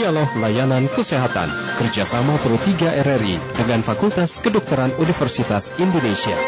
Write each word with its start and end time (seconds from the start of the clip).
Dialog 0.00 0.32
Layanan 0.40 0.88
Kesehatan 0.88 1.76
kerjasama 1.76 2.40
Pro 2.40 2.56
3 2.56 3.04
RRI 3.04 3.36
dengan 3.52 3.84
Fakultas 3.84 4.40
Kedokteran 4.40 4.96
Universitas 4.96 5.76
Indonesia. 5.76 6.40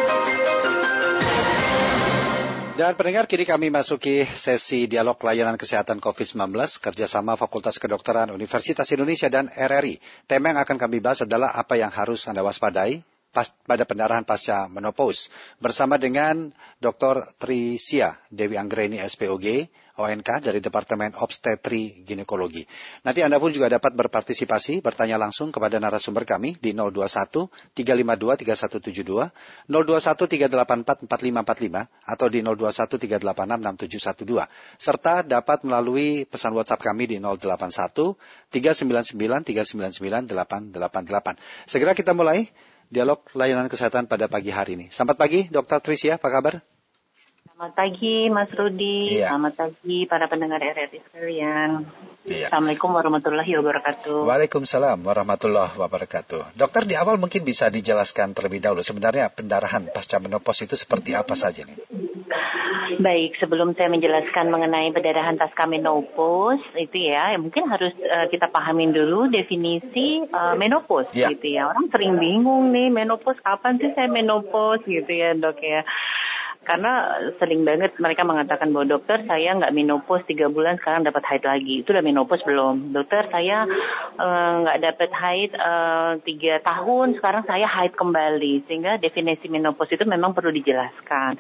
Dan 2.80 2.96
pendengar, 2.96 3.29
kini 3.29 3.45
kami 3.45 3.69
masuki 3.69 4.25
sesi 4.25 4.88
dialog 4.88 5.21
layanan 5.21 5.61
kesehatan 5.61 6.01
COVID-19 6.01 6.49
kerjasama 6.80 7.37
Fakultas 7.37 7.77
Kedokteran 7.77 8.32
Universitas 8.32 8.88
Indonesia 8.88 9.29
dan 9.29 9.53
RRI. 9.53 10.00
Tema 10.25 10.57
yang 10.57 10.64
akan 10.64 10.80
kami 10.80 11.05
bahas 11.05 11.21
adalah 11.21 11.53
apa 11.53 11.77
yang 11.77 11.93
harus 11.93 12.25
Anda 12.32 12.41
waspadai 12.41 13.05
pas, 13.37 13.53
pada 13.69 13.84
pendarahan 13.84 14.25
pasca 14.25 14.64
menopause 14.73 15.29
bersama 15.61 16.00
dengan 16.00 16.57
Dr. 16.80 17.21
Trisia 17.37 18.16
Dewi 18.32 18.57
Anggreni 18.57 18.96
SPOG, 18.96 19.69
ONK 19.96 20.48
dari 20.48 20.64
Departemen 20.64 21.12
Obstetri 21.20 22.00
Ginekologi. 22.08 22.64
Nanti 23.04 23.20
Anda 23.20 23.36
pun 23.36 23.52
juga 23.52 23.68
dapat 23.68 23.93
berpartisipasi, 23.93 24.80
bertanya 24.80 25.21
langsung 25.21 25.53
kepada 25.53 25.76
narasumber 25.76 26.25
kami 26.25 26.57
di 26.57 26.72
021 26.72 27.53
352 27.76 28.40
3172, 28.40 29.29
021 29.68 30.48
384 30.48 31.04
4545 31.04 32.08
atau 32.08 32.27
di 32.33 32.41
021 32.41 33.20
386 33.20 34.17
6712 34.17 34.48
serta 34.81 35.20
dapat 35.22 35.58
melalui 35.69 36.25
pesan 36.25 36.56
WhatsApp 36.56 36.81
kami 36.81 37.05
di 37.05 37.17
081 37.20 38.17
399 38.48 39.12
399 39.45 40.33
888. 40.33 41.69
Segera 41.69 41.92
kita 41.92 42.17
mulai 42.17 42.48
dialog 42.92 43.25
layanan 43.33 43.69
kesehatan 43.72 44.09
pada 44.09 44.28
pagi 44.28 44.53
hari 44.53 44.77
ini. 44.77 44.86
Selamat 44.92 45.17
pagi, 45.17 45.48
Dr. 45.48 45.81
Trisia, 45.81 46.20
apa 46.20 46.28
kabar? 46.28 46.72
Selamat 47.62 47.78
pagi 47.78 48.27
Mas 48.27 48.50
Rudi, 48.58 49.22
Iya. 49.22 49.30
selamat 49.30 49.55
pagi 49.55 50.03
para 50.11 50.27
pendengar 50.27 50.58
RRI 50.58 50.98
sekalian. 50.98 51.86
Iya. 52.27 52.50
Assalamualaikum 52.50 52.91
warahmatullahi 52.91 53.53
wabarakatuh. 53.55 54.27
Waalaikumsalam 54.27 54.98
warahmatullahi 54.98 55.70
wabarakatuh. 55.78 56.59
Dokter 56.59 56.91
di 56.91 56.98
awal 56.98 57.22
mungkin 57.22 57.47
bisa 57.47 57.70
dijelaskan 57.70 58.34
terlebih 58.34 58.59
dahulu 58.59 58.83
sebenarnya 58.83 59.31
pendarahan 59.31 59.87
pasca 59.95 60.19
menopause 60.19 60.67
itu 60.67 60.75
seperti 60.75 61.14
apa 61.14 61.39
saja 61.39 61.62
nih? 61.62 61.78
Baik, 62.98 63.39
sebelum 63.39 63.78
saya 63.78 63.87
menjelaskan 63.94 64.50
mengenai 64.50 64.91
pendarahan 64.91 65.39
pasca 65.39 65.62
menopause 65.70 66.67
itu 66.75 67.15
ya, 67.15 67.31
mungkin 67.39 67.70
harus 67.70 67.94
eh, 67.94 68.27
kita 68.27 68.50
pahamin 68.50 68.91
dulu 68.91 69.31
definisi 69.31 70.19
eh, 70.19 70.55
menopause 70.59 71.15
Ya. 71.15 71.31
gitu 71.31 71.47
ya. 71.47 71.70
Orang 71.70 71.94
sering 71.94 72.19
bingung 72.19 72.75
nih 72.75 72.91
menopause 72.91 73.39
kapan 73.39 73.78
sih 73.78 73.94
saya 73.94 74.11
menopause 74.11 74.83
gitu 74.83 75.15
ya 75.15 75.31
dok 75.39 75.62
ya. 75.62 75.87
Karena 76.73 76.92
sering 77.37 77.69
banget 77.69 78.01
mereka 78.01 78.25
mengatakan 78.25 78.73
bahwa 78.73 78.89
dokter 78.89 79.20
saya 79.28 79.53
nggak 79.61 79.77
menopause 79.77 80.25
tiga 80.25 80.48
bulan 80.48 80.81
sekarang 80.81 81.05
dapat 81.05 81.20
haid 81.28 81.45
lagi. 81.45 81.75
Itu 81.84 81.92
udah 81.92 82.01
menopause 82.01 82.41
belum? 82.48 82.97
Dokter 82.97 83.28
saya 83.28 83.69
eh, 84.17 84.53
nggak 84.65 84.81
dapat 84.81 85.11
haid 85.12 85.50
eh, 85.53 86.12
tiga 86.25 86.55
tahun 86.65 87.20
sekarang 87.20 87.45
saya 87.45 87.69
haid 87.69 87.93
kembali. 87.93 88.65
Sehingga 88.65 88.97
definisi 88.97 89.53
menopause 89.53 89.93
itu 89.93 90.09
memang 90.09 90.33
perlu 90.33 90.48
dijelaskan. 90.48 91.37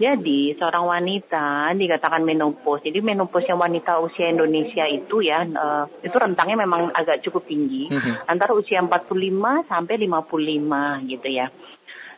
Jadi 0.00 0.56
seorang 0.56 0.88
wanita 0.88 1.76
dikatakan 1.76 2.24
menopause. 2.24 2.80
Jadi 2.88 3.04
menopause 3.04 3.44
yang 3.44 3.60
wanita 3.60 4.00
usia 4.00 4.32
Indonesia 4.32 4.88
itu 4.88 5.20
ya 5.20 5.44
eh, 5.44 5.84
itu 6.08 6.16
rentangnya 6.16 6.64
memang 6.64 6.88
agak 6.96 7.20
cukup 7.20 7.44
tinggi 7.44 7.92
Mhm. 7.92 8.30
antara 8.30 8.54
usia 8.56 8.80
45 8.80 9.66
sampai 9.68 9.94
55 10.00 11.04
gitu 11.04 11.28
ya. 11.28 11.50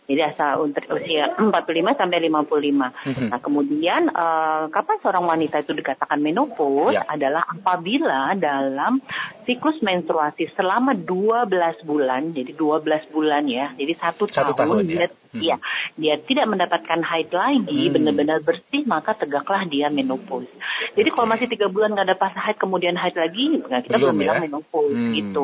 Jadi 0.02 0.18
asal 0.18 0.66
untuk 0.66 0.82
usia 0.98 1.30
45 1.38 1.94
sampai 1.94 2.18
55. 2.26 2.90
Mhm. 3.06 3.26
Nah, 3.30 3.38
kemudian 3.38 4.10
eh, 4.10 4.64
kapan 4.68 4.96
seorang 4.98 5.24
wanita 5.30 5.62
itu 5.62 5.72
dikatakan 5.78 6.18
menopause 6.18 6.98
Ya. 6.98 7.06
adalah 7.06 7.46
apabila 7.46 8.34
dalam 8.34 8.98
siklus 9.46 9.78
menstruasi 9.80 10.50
selama 10.58 10.98
12 10.98 11.80
bulan, 11.86 12.34
jadi 12.34 12.50
12 12.50 13.06
bulan 13.14 13.46
ya. 13.46 13.70
Jadi 13.78 13.92
satu, 13.94 14.26
Satu 14.26 14.52
tahun, 14.58 14.82
tahun, 14.82 14.90
dia 14.90 15.06
ya. 15.32 15.56
Mhm. 15.56 15.98
ya, 15.98 16.14
dia 16.14 16.14
tidak 16.20 16.46
mendapatkan 16.46 17.00
haid 17.00 17.30
lagi, 17.30 17.82
Hmm. 17.88 17.92
benar-benar 17.94 18.38
bersih, 18.40 18.82
maka 18.84 19.12
tegaklah 19.12 19.64
dia 19.64 19.88
menopause. 19.88 20.48
Jadi 20.92 21.08
kalau 21.08 21.26
masih 21.26 21.48
tiga 21.48 21.66
bulan 21.66 21.92
nggak 21.92 22.08
ada 22.08 22.16
pas 22.16 22.32
haid, 22.32 22.56
kemudian 22.56 22.94
haid 22.94 23.16
lagi, 23.16 23.64
nah 23.66 23.80
kita 23.80 23.96
Belum 23.96 24.12
belum, 24.12 24.20
bilang 24.20 24.36
ya? 24.38 24.44
menopause 24.44 24.92
Hmm. 24.92 25.12
gitu. 25.14 25.42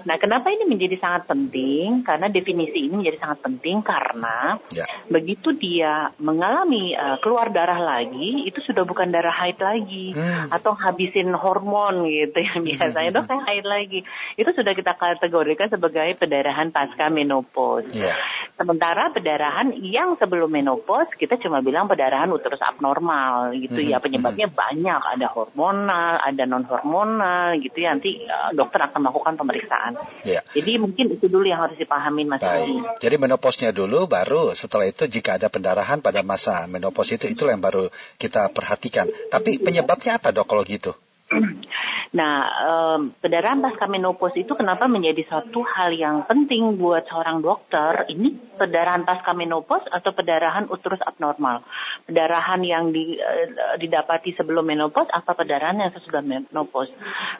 Nah, 0.00 0.16
kenapa 0.16 0.48
ini 0.48 0.64
menjadi 0.64 0.96
sangat 0.96 1.26
penting? 1.26 2.06
Karena 2.06 2.30
definisi 2.30 2.88
ini 2.88 2.94
menjadi 2.96 3.20
sangat 3.20 3.42
penting 3.42 3.82
karena 3.82 4.56
Ya. 4.70 4.86
begitu 5.06 5.52
dia 5.52 6.08
mengalami 6.16 6.94
uh, 6.94 7.18
keluar 7.18 7.50
darah 7.50 7.76
lagi, 7.76 8.46
itu 8.46 8.62
sudah 8.62 8.86
bukan 8.86 9.10
darah 9.10 9.34
haid 9.34 9.58
lagi 9.58 10.14
Hmm. 10.14 10.48
atau 10.48 10.72
habisin 10.72 11.34
hormon 11.34 12.06
gitu 12.06 12.38
ya 12.38 12.54
biasanya 12.56 13.10
dok 13.12 13.26
saya 13.28 13.42
haid 13.44 13.66
lagi. 13.66 14.00
Itu 14.34 14.50
sudah 14.50 14.72
kita 14.72 14.94
kategorikan 14.94 15.68
sebagai 15.68 16.16
pendarahan 16.16 16.70
pasca 16.70 17.10
menopause. 17.10 17.90
Iya. 17.92 18.14
Sementara 18.56 19.10
pendarahan 19.20 19.76
yang 19.84 20.16
sebelum 20.16 20.48
menopause 20.48 21.12
kita 21.14 21.36
cuma 21.36 21.60
bilang 21.60 21.86
pendarahan 21.86 22.32
uterus 22.32 22.58
abnormal 22.64 23.52
gitu 23.54 23.84
ya 23.84 24.00
Mhm, 24.00 24.04
penyebabnya 24.08 24.48
banyak 24.48 25.00
ada 25.00 25.26
hormonal, 25.28 26.16
ada 26.24 26.42
non 26.48 26.64
hormonal 26.64 27.60
gitu 27.60 27.84
ya 27.84 27.92
nanti 27.92 28.24
uh, 28.24 28.56
dokter 28.56 28.80
akan 28.80 29.04
melakukan 29.04 29.36
pemeriksaan. 29.36 29.92
Iya. 30.24 30.40
Jadi 30.56 30.72
mungkin 30.80 31.12
itu 31.12 31.28
dulu 31.28 31.44
yang 31.44 31.60
harus 31.60 31.76
dipahami 31.76 32.24
Mas. 32.24 32.40
Baik. 32.40 32.98
Jadi 32.98 33.14
menopause-nya 33.20 33.70
dulu 33.76 34.08
baru 34.08 34.56
setelah 34.56 34.88
itu 34.88 35.04
jika 35.04 35.36
ada 35.36 35.52
pendarahan 35.52 36.00
pada 36.00 36.24
masa 36.24 36.64
menopause 36.64 37.20
itu 37.20 37.28
itulah 37.28 37.52
yang 37.52 37.62
baru 37.62 37.92
kita 38.16 38.48
perhatikan. 38.56 39.06
Tapi 39.28 39.60
penyebabnya 39.60 40.16
apa 40.16 40.32
dok 40.32 40.48
kalau 40.48 40.64
gitu? 40.64 40.96
Nah, 42.10 42.34
em, 42.66 43.14
pendarahan 43.22 43.62
pasca 43.62 43.86
menopause 43.86 44.34
itu 44.42 44.58
kenapa 44.58 44.90
menjadi 44.90 45.22
satu 45.30 45.62
hal 45.62 45.94
yang 45.94 46.26
penting 46.26 46.74
buat 46.74 47.06
seorang 47.06 47.38
dokter? 47.38 48.02
Ini 48.10 48.58
pendarahan 48.58 49.06
pasca 49.06 49.30
menopause 49.30 49.86
atau 49.86 50.10
pendarahan 50.10 50.66
uterus 50.66 50.98
abnormal? 51.06 51.62
Pendarahan 52.10 52.66
yang 52.66 52.90
di- 52.90 53.14
eh, 53.14 53.78
didapati 53.78 54.34
sebelum 54.34 54.66
menopause 54.66 55.06
atau 55.06 55.38
pendarahan 55.38 55.78
yang 55.78 55.94
sesudah 55.94 56.18
menopause? 56.18 56.90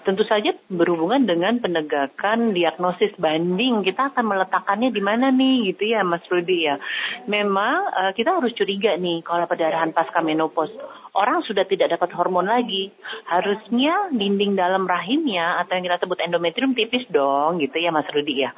Tentu 0.06 0.22
saja 0.22 0.54
berhubungan 0.70 1.26
dengan 1.26 1.58
penegakan 1.58 2.54
diagnosis 2.54 3.10
banding. 3.18 3.82
Kita 3.82 4.14
akan 4.14 4.22
meletakkannya 4.22 4.94
di 4.94 5.02
mana 5.02 5.34
nih, 5.34 5.74
gitu 5.74 5.98
ya, 5.98 6.06
Mas 6.06 6.22
Rudi 6.30 6.70
ya. 6.70 6.78
Memang 7.26 7.90
eh, 8.06 8.12
kita 8.14 8.38
harus 8.38 8.54
curiga 8.54 8.94
nih 8.94 9.26
kalau 9.26 9.50
pendarahan 9.50 9.90
pasca 9.90 10.22
menopause 10.22 10.78
orang 11.12 11.42
sudah 11.42 11.64
tidak 11.64 11.90
dapat 11.90 12.10
hormon 12.12 12.46
lagi. 12.46 12.90
Harusnya 13.24 14.10
dinding 14.10 14.54
dalam 14.54 14.84
rahimnya 14.84 15.58
atau 15.58 15.74
yang 15.74 15.84
kita 15.86 15.98
sebut 16.00 16.18
endometrium 16.20 16.72
tipis 16.72 17.06
dong 17.08 17.58
gitu 17.58 17.76
ya 17.76 17.90
Mas 17.90 18.06
Rudi 18.08 18.42
ya. 18.42 18.50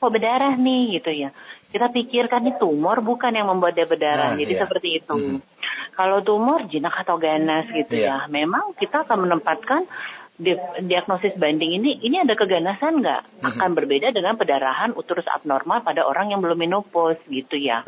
Kok 0.00 0.10
berdarah 0.10 0.56
nih 0.56 0.96
gitu 0.96 1.12
ya. 1.12 1.30
Kita 1.68 1.86
pikirkan 1.88 2.42
ini 2.42 2.52
tumor 2.56 2.98
bukan 2.98 3.30
yang 3.30 3.46
membuat 3.46 3.76
dia 3.76 3.84
berdarah. 3.84 4.32
Ah, 4.32 4.38
Jadi 4.38 4.52
iya. 4.56 4.60
seperti 4.64 4.88
itu. 4.96 5.14
Mhm. 5.14 5.38
Kalau 5.92 6.24
tumor 6.24 6.64
jinak 6.66 6.96
atau 6.96 7.20
ganas 7.20 7.68
gitu 7.68 7.94
Iya. 7.94 8.24
ya. 8.24 8.32
Memang 8.32 8.72
kita 8.74 9.04
akan 9.04 9.28
menempatkan 9.28 9.84
di- 10.40 10.56
diagnosis 10.80 11.36
banding 11.36 11.76
ini 11.76 12.00
ini 12.00 12.16
ada 12.16 12.32
keganasan 12.32 13.04
nggak 13.04 13.20
Mhm. 13.38 13.44
akan 13.44 13.70
berbeda 13.76 14.08
dengan 14.08 14.40
pendarahan 14.40 14.96
uterus 14.96 15.28
abnormal 15.28 15.84
pada 15.84 16.00
orang 16.02 16.32
yang 16.32 16.40
belum 16.40 16.56
menopause 16.56 17.20
gitu 17.28 17.60
ya. 17.60 17.84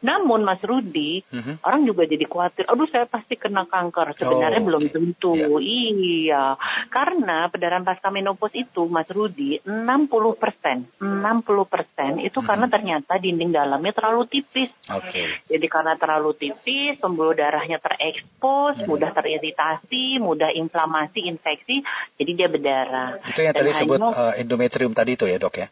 Namun 0.00 0.42
Mas 0.42 0.62
Rudi, 0.62 1.20
Mhm. 1.26 1.60
orang 1.62 1.82
juga 1.84 2.06
jadi 2.06 2.24
khawatir, 2.24 2.64
aduh 2.66 2.86
saya 2.86 3.04
pasti 3.04 3.34
kena 3.34 3.66
kanker. 3.66 4.14
Sebenarnya 4.14 4.62
Oh, 4.62 4.66
belum 4.66 4.84
tentu. 4.88 5.32
Iya. 5.34 5.58
Iya. 5.60 6.44
Karena 6.88 7.48
pendarahan 7.48 7.82
pasca 7.82 8.08
menopause 8.08 8.54
itu 8.56 8.86
Mas 8.86 9.08
Rudi 9.08 9.58
60 9.62 10.34
persen, 10.34 10.86
60 11.00 11.64
persen 11.64 12.18
itu 12.18 12.38
Hmm. 12.38 12.46
karena 12.46 12.66
ternyata 12.66 13.16
dinding 13.16 13.50
dalamnya 13.50 13.92
terlalu 13.92 14.26
tipis. 14.26 14.70
Oke. 14.88 15.26
Jadi 15.46 15.66
karena 15.66 15.94
terlalu 15.94 16.34
tipis, 16.34 16.98
pembuluh 16.98 17.32
darahnya 17.32 17.78
terekspos, 17.78 18.80
Hmm. 18.80 18.86
mudah 18.86 19.10
teriritasi, 19.10 20.18
mudah 20.18 20.50
inflamasi, 20.50 21.24
infeksi, 21.24 21.82
jadi 22.14 22.30
dia 22.34 22.48
berdarah. 22.48 23.20
Itu 23.24 23.40
yang 23.40 23.54
Dan 23.54 23.62
tadi 23.64 23.70
disebut 23.72 23.98
hanya- 23.98 24.14
eh, 24.32 24.42
endometrium 24.42 24.92
tadi 24.92 25.14
itu 25.14 25.24
ya 25.24 25.38
dok 25.38 25.56
ya? 25.56 25.68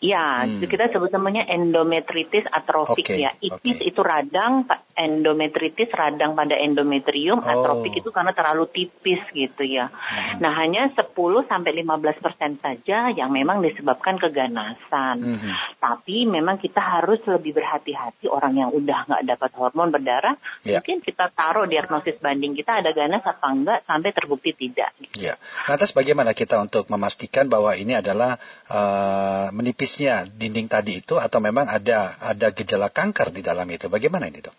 Ya, 0.00 0.48
Hmm. 0.48 0.64
kita 0.64 0.88
sebut 0.88 1.12
namanya 1.12 1.44
endometritis 1.44 2.48
atrofik 2.48 3.04
Oke, 3.04 3.20
ya. 3.20 3.36
Itis 3.36 3.84
oke. 3.84 3.84
itu 3.84 4.00
radang, 4.00 4.64
endometritis 4.96 5.92
radang 5.92 6.32
pada 6.32 6.56
endometrium, 6.56 7.36
Oh. 7.36 7.44
atrofik 7.44 8.00
itu 8.00 8.08
karena 8.08 8.32
terlalu 8.32 8.64
tipis 8.72 9.20
gitu 9.36 9.60
ya. 9.60 9.92
Hmm. 9.92 10.40
Nah, 10.40 10.56
hanya 10.56 10.88
10 10.88 11.44
sampai 11.44 11.76
15 11.76 12.16
persen 12.16 12.56
saja 12.58 13.12
yang 13.12 13.28
memang 13.28 13.60
disebabkan 13.60 14.16
keganasan. 14.16 15.20
Mhm. 15.20 15.52
Tapi 15.76 16.24
memang 16.24 16.56
kita 16.56 16.80
harus 16.80 17.20
lebih 17.28 17.60
berhati-hati 17.60 18.24
orang 18.24 18.56
yang 18.56 18.70
udah 18.72 19.04
nggak 19.04 19.22
dapat 19.28 19.50
hormon 19.52 19.92
berdarah, 19.92 20.40
Ya. 20.64 20.80
mungkin 20.80 21.04
kita 21.04 21.28
taruh 21.32 21.68
diagnosis 21.68 22.16
banding 22.18 22.56
kita 22.56 22.80
ada 22.80 22.96
ganas 22.96 23.20
apa 23.20 23.46
enggak 23.52 23.84
sampai 23.84 24.16
terbukti 24.16 24.56
tidak. 24.56 24.96
Ya. 25.12 25.36
Lantas 25.68 25.92
bagaimana 25.92 26.32
kita 26.32 26.56
untuk 26.56 26.88
memastikan 26.88 27.52
bahwa 27.52 27.76
ini 27.76 28.00
adalah 28.00 28.40
eh, 28.70 29.46
menipisnya 29.90 30.30
dinding 30.30 30.68
tadi 30.70 31.02
itu 31.02 31.18
atau 31.18 31.38
memang 31.42 31.66
ada 31.66 32.14
ada 32.22 32.54
gejala 32.54 32.94
kanker 32.94 33.34
di 33.34 33.42
dalam 33.42 33.66
itu? 33.66 33.90
Bagaimana 33.90 34.30
ini 34.30 34.38
dok? 34.38 34.54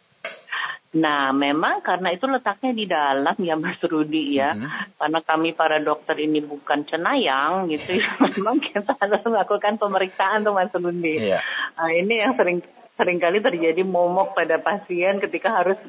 Nah, 0.92 1.32
memang 1.32 1.80
karena 1.80 2.12
itu 2.12 2.28
letaknya 2.28 2.76
di 2.76 2.84
dalam 2.84 3.36
ya 3.40 3.56
Mas 3.56 3.80
Rudi 3.80 4.36
ya. 4.36 4.52
Hmm. 4.52 4.68
Karena 5.00 5.24
kami 5.24 5.56
para 5.56 5.80
dokter 5.80 6.20
ini 6.20 6.44
bukan 6.44 6.84
cenayang 6.84 7.72
gitu 7.72 7.96
ya. 7.96 8.12
memang 8.36 8.60
kita 8.60 9.00
harus 9.00 9.24
melakukan 9.24 9.80
pemeriksaan 9.80 10.44
tuh 10.44 10.52
Mas 10.52 10.74
Rudi. 10.76 11.32
Yeah. 11.32 11.40
Nah, 11.80 11.96
ini 11.96 12.20
yang 12.20 12.36
sering 12.36 12.60
sering 13.02 13.18
kali 13.18 13.42
terjadi 13.42 13.82
momok 13.82 14.38
pada 14.38 14.62
pasien 14.62 15.18
ketika 15.18 15.50
harus 15.50 15.82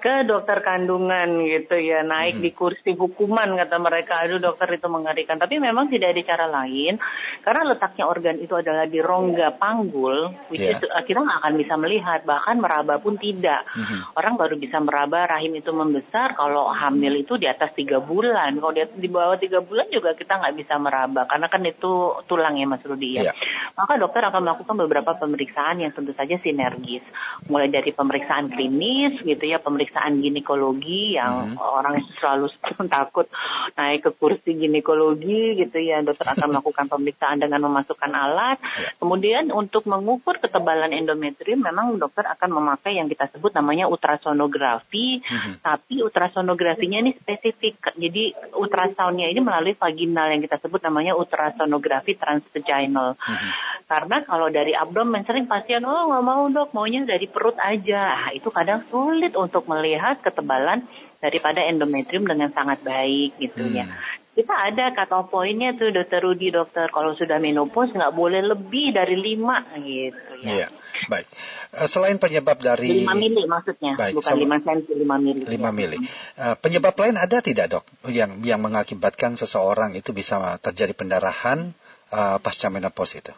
ke 0.00 0.24
dokter 0.24 0.64
kandungan 0.64 1.44
gitu 1.44 1.76
ya 1.76 2.00
naik 2.00 2.40
hmm. 2.40 2.44
di 2.44 2.50
kursi 2.56 2.96
hukuman 2.96 3.52
kata 3.52 3.76
mereka 3.76 4.24
aduh 4.24 4.40
dokter 4.40 4.80
itu 4.80 4.88
mengerikan 4.88 5.36
tapi 5.36 5.60
memang 5.60 5.92
tidak 5.92 6.16
ada 6.16 6.22
cara 6.24 6.46
lain 6.48 6.96
karena 7.44 7.62
letaknya 7.68 8.08
organ 8.08 8.40
itu 8.40 8.56
adalah 8.56 8.88
di 8.88 8.96
rongga 9.04 9.60
panggul 9.60 10.32
which 10.48 10.64
yeah. 10.64 10.80
is, 10.80 10.80
kita 11.04 11.20
nggak 11.20 11.38
akan 11.44 11.54
bisa 11.60 11.74
melihat 11.76 12.24
bahkan 12.24 12.56
meraba 12.56 12.96
pun 12.96 13.20
tidak 13.20 13.68
hmm. 13.76 14.16
orang 14.16 14.40
baru 14.40 14.56
bisa 14.56 14.80
meraba 14.80 15.28
rahim 15.36 15.52
itu 15.60 15.68
membesar 15.68 16.32
kalau 16.32 16.72
hamil 16.72 17.12
itu 17.20 17.36
di 17.36 17.44
atas 17.44 17.76
tiga 17.76 18.00
bulan 18.00 18.56
kalau 18.56 18.72
di, 18.72 18.88
di 18.96 19.08
bawah 19.12 19.36
tiga 19.36 19.60
bulan 19.60 19.92
juga 19.92 20.16
kita 20.16 20.40
nggak 20.40 20.56
bisa 20.64 20.80
meraba 20.80 21.28
karena 21.28 21.52
kan 21.52 21.60
itu 21.60 22.24
tulang 22.24 22.56
ya 22.56 22.64
Mas 22.64 22.80
Rudi 22.88 23.20
ya 23.20 23.28
yeah. 23.28 23.34
maka 23.76 24.00
dokter 24.00 24.24
akan 24.24 24.48
melakukan 24.48 24.76
beberapa 24.80 25.12
pemeriksaan 25.20 25.84
yang 25.84 25.92
tentu 25.92 26.16
saja 26.16 26.40
sih 26.40 26.53
sinergis. 26.54 27.02
Mulai 27.50 27.66
dari 27.66 27.90
pemeriksaan 27.90 28.54
klinis 28.54 29.18
gitu 29.26 29.42
ya, 29.42 29.58
pemeriksaan 29.58 30.22
ginekologi 30.22 31.18
yang 31.18 31.58
hmm. 31.58 31.58
orang 31.58 31.98
selalu 32.22 32.46
takut 32.94 33.26
naik 33.74 34.06
ke 34.06 34.10
kursi 34.14 34.54
ginekologi 34.54 35.58
gitu 35.58 35.82
ya, 35.82 36.06
dokter 36.06 36.30
akan 36.30 36.46
melakukan 36.54 36.86
pemeriksaan 36.86 37.42
dengan 37.42 37.66
memasukkan 37.66 38.12
alat. 38.14 38.62
Ya. 38.62 38.94
Kemudian 39.02 39.50
untuk 39.50 39.90
mengukur 39.90 40.38
ketebalan 40.38 40.94
endometrium 40.94 41.58
memang 41.58 41.98
dokter 41.98 42.22
akan 42.22 42.62
memakai 42.62 43.02
yang 43.02 43.10
kita 43.10 43.26
sebut 43.34 43.50
namanya 43.50 43.90
ultrasonografi, 43.90 45.18
hmm. 45.18 45.58
tapi 45.58 46.06
ultrasonografinya 46.06 47.02
ini 47.02 47.18
spesifik. 47.18 47.98
Jadi 47.98 48.54
ultrasoundnya 48.54 49.26
ini 49.26 49.42
melalui 49.42 49.74
vaginal 49.74 50.30
yang 50.30 50.40
kita 50.40 50.62
sebut 50.62 50.78
namanya 50.86 51.18
ultrasonografi 51.18 52.14
transvaginal. 52.14 53.18
Hmm. 53.18 53.50
Karena 53.84 54.24
kalau 54.24 54.48
dari 54.48 54.72
abdomen 54.72 55.24
sering 55.24 55.44
pasien 55.44 55.84
oh 55.84 56.08
nggak 56.08 56.24
mau 56.24 56.43
dok 56.50 56.72
maunya 56.76 57.04
dari 57.04 57.28
perut 57.30 57.56
aja. 57.60 58.28
Nah, 58.28 58.30
itu 58.32 58.48
kadang 58.48 58.84
sulit 58.88 59.36
untuk 59.36 59.68
melihat 59.68 60.20
ketebalan 60.24 60.84
daripada 61.22 61.64
endometrium 61.64 62.28
dengan 62.28 62.52
sangat 62.52 62.84
baik 62.84 63.36
gitu 63.40 63.64
ya. 63.72 63.88
hmm. 63.88 63.92
ya. 63.92 64.22
Kita 64.34 64.50
ada 64.50 64.90
kata 64.90 65.30
poinnya 65.30 65.78
tuh 65.78 65.94
dokter 65.94 66.18
Rudi 66.18 66.50
dokter 66.50 66.90
kalau 66.90 67.14
sudah 67.14 67.38
menopause 67.38 67.94
nggak 67.94 68.18
boleh 68.18 68.42
lebih 68.42 68.90
dari 68.90 69.14
lima 69.14 69.62
gitu 69.78 70.42
ya. 70.42 70.48
Iya, 70.50 70.66
baik. 71.06 71.26
Uh, 71.70 71.86
selain 71.86 72.18
penyebab 72.18 72.58
dari 72.58 73.06
5 73.06 73.14
mili 73.14 73.46
maksudnya, 73.46 73.94
baik, 73.94 74.18
bukan 74.18 74.34
lima 74.34 74.58
senti, 74.58 74.90
lima 74.98 75.16
mili. 75.22 75.46
Lima 75.46 75.70
mili. 75.70 76.02
Uh, 76.34 76.58
penyebab 76.58 76.98
lain 76.98 77.14
ada 77.14 77.38
tidak 77.38 77.78
dok 77.78 77.86
yang 78.10 78.42
yang 78.42 78.58
mengakibatkan 78.58 79.38
seseorang 79.38 79.94
itu 79.94 80.10
bisa 80.10 80.58
terjadi 80.58 80.98
pendarahan 80.98 81.70
uh, 82.10 82.42
pasca 82.42 82.74
menopause 82.74 83.22
itu? 83.22 83.34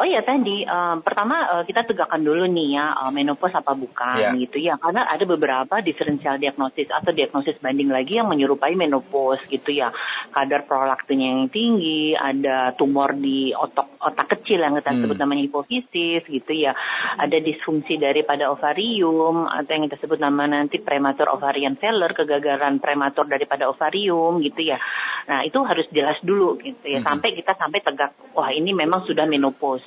Oh 0.00 0.08
iya 0.08 0.24
tadi 0.24 0.64
um, 0.64 1.04
pertama 1.04 1.60
uh, 1.60 1.64
kita 1.68 1.84
tegakkan 1.84 2.24
dulu 2.24 2.48
nih 2.48 2.72
ya 2.72 2.96
uh, 3.04 3.12
menopause 3.12 3.52
apa 3.52 3.76
bukan 3.76 4.16
yeah. 4.16 4.32
gitu 4.32 4.56
ya 4.56 4.80
karena 4.80 5.04
ada 5.04 5.28
beberapa 5.28 5.84
diferensial 5.84 6.40
diagnosis 6.40 6.88
atau 6.88 7.12
diagnosis 7.12 7.60
banding 7.60 7.92
lagi 7.92 8.16
yang 8.16 8.32
menyerupai 8.32 8.72
menopause 8.80 9.44
gitu 9.52 9.76
ya 9.76 9.92
kadar 10.32 10.64
prolaktinnya 10.64 11.28
yang 11.36 11.52
tinggi 11.52 12.16
ada 12.16 12.72
tumor 12.80 13.12
di 13.12 13.52
otak 13.52 14.00
otak 14.00 14.40
kecil 14.40 14.64
yang 14.64 14.72
kita 14.80 14.88
hmm. 14.88 15.00
sebut 15.04 15.16
namanya 15.20 15.42
hipofisis 15.44 16.24
gitu 16.24 16.52
ya 16.56 16.72
ada 17.20 17.36
disfungsi 17.36 18.00
daripada 18.00 18.48
ovarium 18.48 19.52
atau 19.52 19.68
yang 19.68 19.84
kita 19.84 20.00
sebut 20.00 20.16
nama 20.16 20.48
nanti 20.48 20.80
prematur 20.80 21.28
ovarian 21.28 21.76
failure 21.76 22.16
kegagalan 22.16 22.80
prematur 22.80 23.28
daripada 23.28 23.68
ovarium 23.68 24.40
gitu 24.40 24.64
ya 24.64 24.80
nah 25.28 25.44
itu 25.44 25.60
harus 25.60 25.84
jelas 25.92 26.16
dulu 26.24 26.56
gitu 26.64 26.88
ya 26.88 27.04
hmm. 27.04 27.06
sampai 27.06 27.36
kita 27.36 27.52
sampai 27.52 27.84
tegak 27.84 28.16
wah 28.32 28.48
ini 28.48 28.72
memang 28.72 29.04
sudah 29.04 29.28
menopause 29.28 29.84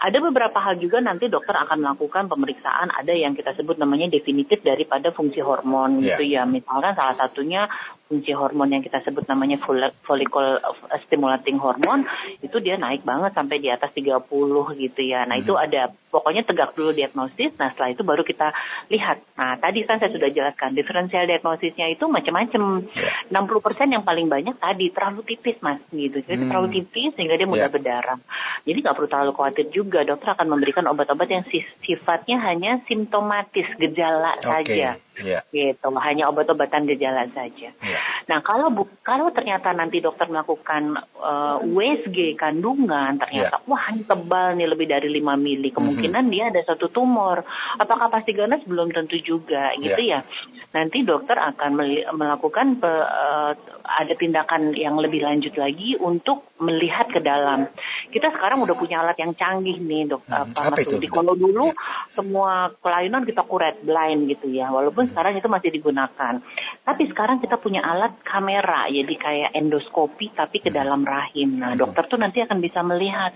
ada 0.00 0.18
beberapa 0.24 0.56
hal 0.64 0.80
juga 0.80 0.96
nanti 1.04 1.28
dokter 1.28 1.52
akan 1.52 1.84
melakukan 1.84 2.24
pemeriksaan 2.32 2.88
ada 2.88 3.12
yang 3.12 3.36
kita 3.36 3.52
sebut 3.52 3.76
namanya 3.76 4.08
definitif 4.08 4.64
daripada 4.64 5.12
fungsi 5.12 5.44
hormon 5.44 6.00
yeah. 6.00 6.16
gitu 6.16 6.24
ya. 6.24 6.48
Misalkan 6.48 6.96
salah 6.96 7.12
satunya 7.12 7.68
fungsi 8.10 8.34
hormon 8.34 8.74
yang 8.74 8.82
kita 8.82 8.98
sebut 9.06 9.22
namanya 9.30 9.62
follicle 10.02 10.58
stimulating 11.06 11.62
hormon 11.62 12.02
itu 12.42 12.58
dia 12.58 12.74
naik 12.74 13.06
banget 13.06 13.30
sampai 13.38 13.62
di 13.62 13.70
atas 13.70 13.94
30 13.94 14.26
gitu 14.74 15.00
ya. 15.06 15.22
Nah, 15.30 15.38
hmm. 15.38 15.46
itu 15.46 15.54
ada 15.54 15.94
pokoknya 16.10 16.42
tegak 16.42 16.74
dulu 16.74 16.90
diagnosis. 16.90 17.54
Nah, 17.54 17.70
setelah 17.70 17.94
itu 17.94 18.02
baru 18.02 18.26
kita 18.26 18.50
lihat. 18.90 19.22
Nah, 19.38 19.54
tadi 19.62 19.86
kan 19.86 20.02
saya 20.02 20.10
sudah 20.10 20.26
jelaskan 20.26 20.74
diferensial 20.74 21.30
diagnosisnya 21.30 21.86
itu 21.94 22.10
macam-macam. 22.10 22.90
Yeah. 22.98 23.30
60% 23.30 23.94
yang 23.94 24.02
paling 24.02 24.26
banyak 24.26 24.58
tadi 24.58 24.90
terlalu 24.90 25.22
tipis, 25.22 25.62
Mas, 25.62 25.78
gitu. 25.94 26.18
Jadi 26.18 26.42
hmm. 26.42 26.50
terlalu 26.50 26.68
tipis 26.82 27.14
sehingga 27.14 27.38
dia 27.38 27.46
mudah 27.46 27.70
yeah. 27.70 27.74
berdarah. 27.78 28.18
Jadi 28.66 28.78
nggak 28.82 28.96
perlu 28.98 29.08
terlalu 29.08 29.32
khawatir 29.38 29.66
juga. 29.70 30.02
Dokter 30.02 30.34
akan 30.34 30.46
memberikan 30.50 30.84
obat-obat 30.90 31.30
yang 31.30 31.46
sifatnya 31.86 32.42
hanya 32.42 32.82
simptomatis, 32.90 33.70
gejala 33.78 34.34
okay. 34.42 34.50
saja. 34.66 34.88
Yeah. 35.18 35.42
Gitu, 35.50 35.88
hanya 35.98 36.30
obat-obatan 36.30 36.86
gejala 36.86 37.26
saja. 37.34 37.74
Yeah. 37.82 38.02
Nah, 38.30 38.40
kalau 38.46 38.70
bu 38.70 38.86
kalau 39.02 39.34
ternyata 39.34 39.74
nanti 39.74 39.98
dokter 39.98 40.30
melakukan 40.30 40.96
uh, 41.18 41.58
eh, 41.60 41.66
USG 41.66 42.38
kandungan, 42.38 43.18
ternyata 43.18 43.58
yeah. 43.58 43.68
wah 43.68 43.84
ini 43.90 44.06
tebal 44.06 44.54
nih 44.54 44.68
lebih 44.70 44.86
dari 44.86 45.10
5 45.10 45.36
mili, 45.36 45.68
mhm. 45.70 45.76
kemungkinan 45.76 46.24
mm 46.24 46.30
-hmm. 46.30 46.46
dia 46.46 46.50
ada 46.54 46.60
satu 46.62 46.88
tumor. 46.88 47.42
Apakah 47.76 48.08
pasti 48.08 48.32
ganas 48.32 48.62
belum 48.64 48.94
tentu 48.94 49.18
juga, 49.20 49.74
gitu 49.76 50.00
yeah. 50.00 50.22
ya. 50.22 50.70
Nanti 50.70 51.02
dokter 51.02 51.34
akan 51.34 51.70
melakukan 52.14 52.78
pe, 52.78 52.90
uh, 52.90 53.52
ada 53.82 54.14
tindakan 54.14 54.72
yang 54.78 54.94
lebih 55.02 55.26
lanjut 55.26 55.58
lagi 55.58 55.98
untuk 55.98 56.46
melihat 56.62 57.10
ke 57.10 57.18
dalam. 57.18 57.66
Kita 58.10 58.34
sekarang 58.34 58.66
udah 58.66 58.74
punya 58.74 59.00
alat 59.00 59.16
yang 59.22 59.32
canggih 59.38 59.78
nih, 59.78 60.10
dok. 60.10 60.26
Hmm, 60.26 60.50
apa, 60.50 60.74
apa 60.74 60.78
itu? 60.82 60.98
Kalau 61.06 61.38
dulu 61.38 61.70
ya. 61.70 61.78
semua 62.18 62.74
kelainan 62.82 63.22
kita 63.22 63.46
kuret 63.46 63.80
blind 63.86 64.26
gitu 64.26 64.50
ya, 64.50 64.68
walaupun 64.68 65.06
sekarang 65.08 65.38
itu 65.38 65.46
masih 65.46 65.70
digunakan. 65.70 66.42
Tapi 66.82 67.02
sekarang 67.14 67.38
kita 67.38 67.56
punya 67.56 67.86
alat 67.86 68.18
kamera, 68.26 68.90
jadi 68.90 69.14
kayak 69.14 69.50
endoskopi 69.54 70.34
tapi 70.34 70.58
ke 70.58 70.74
dalam 70.74 71.06
rahim. 71.06 71.62
Nah, 71.62 71.78
dokter 71.78 72.10
tuh 72.10 72.18
nanti 72.18 72.42
akan 72.42 72.58
bisa 72.58 72.82
melihat 72.82 73.32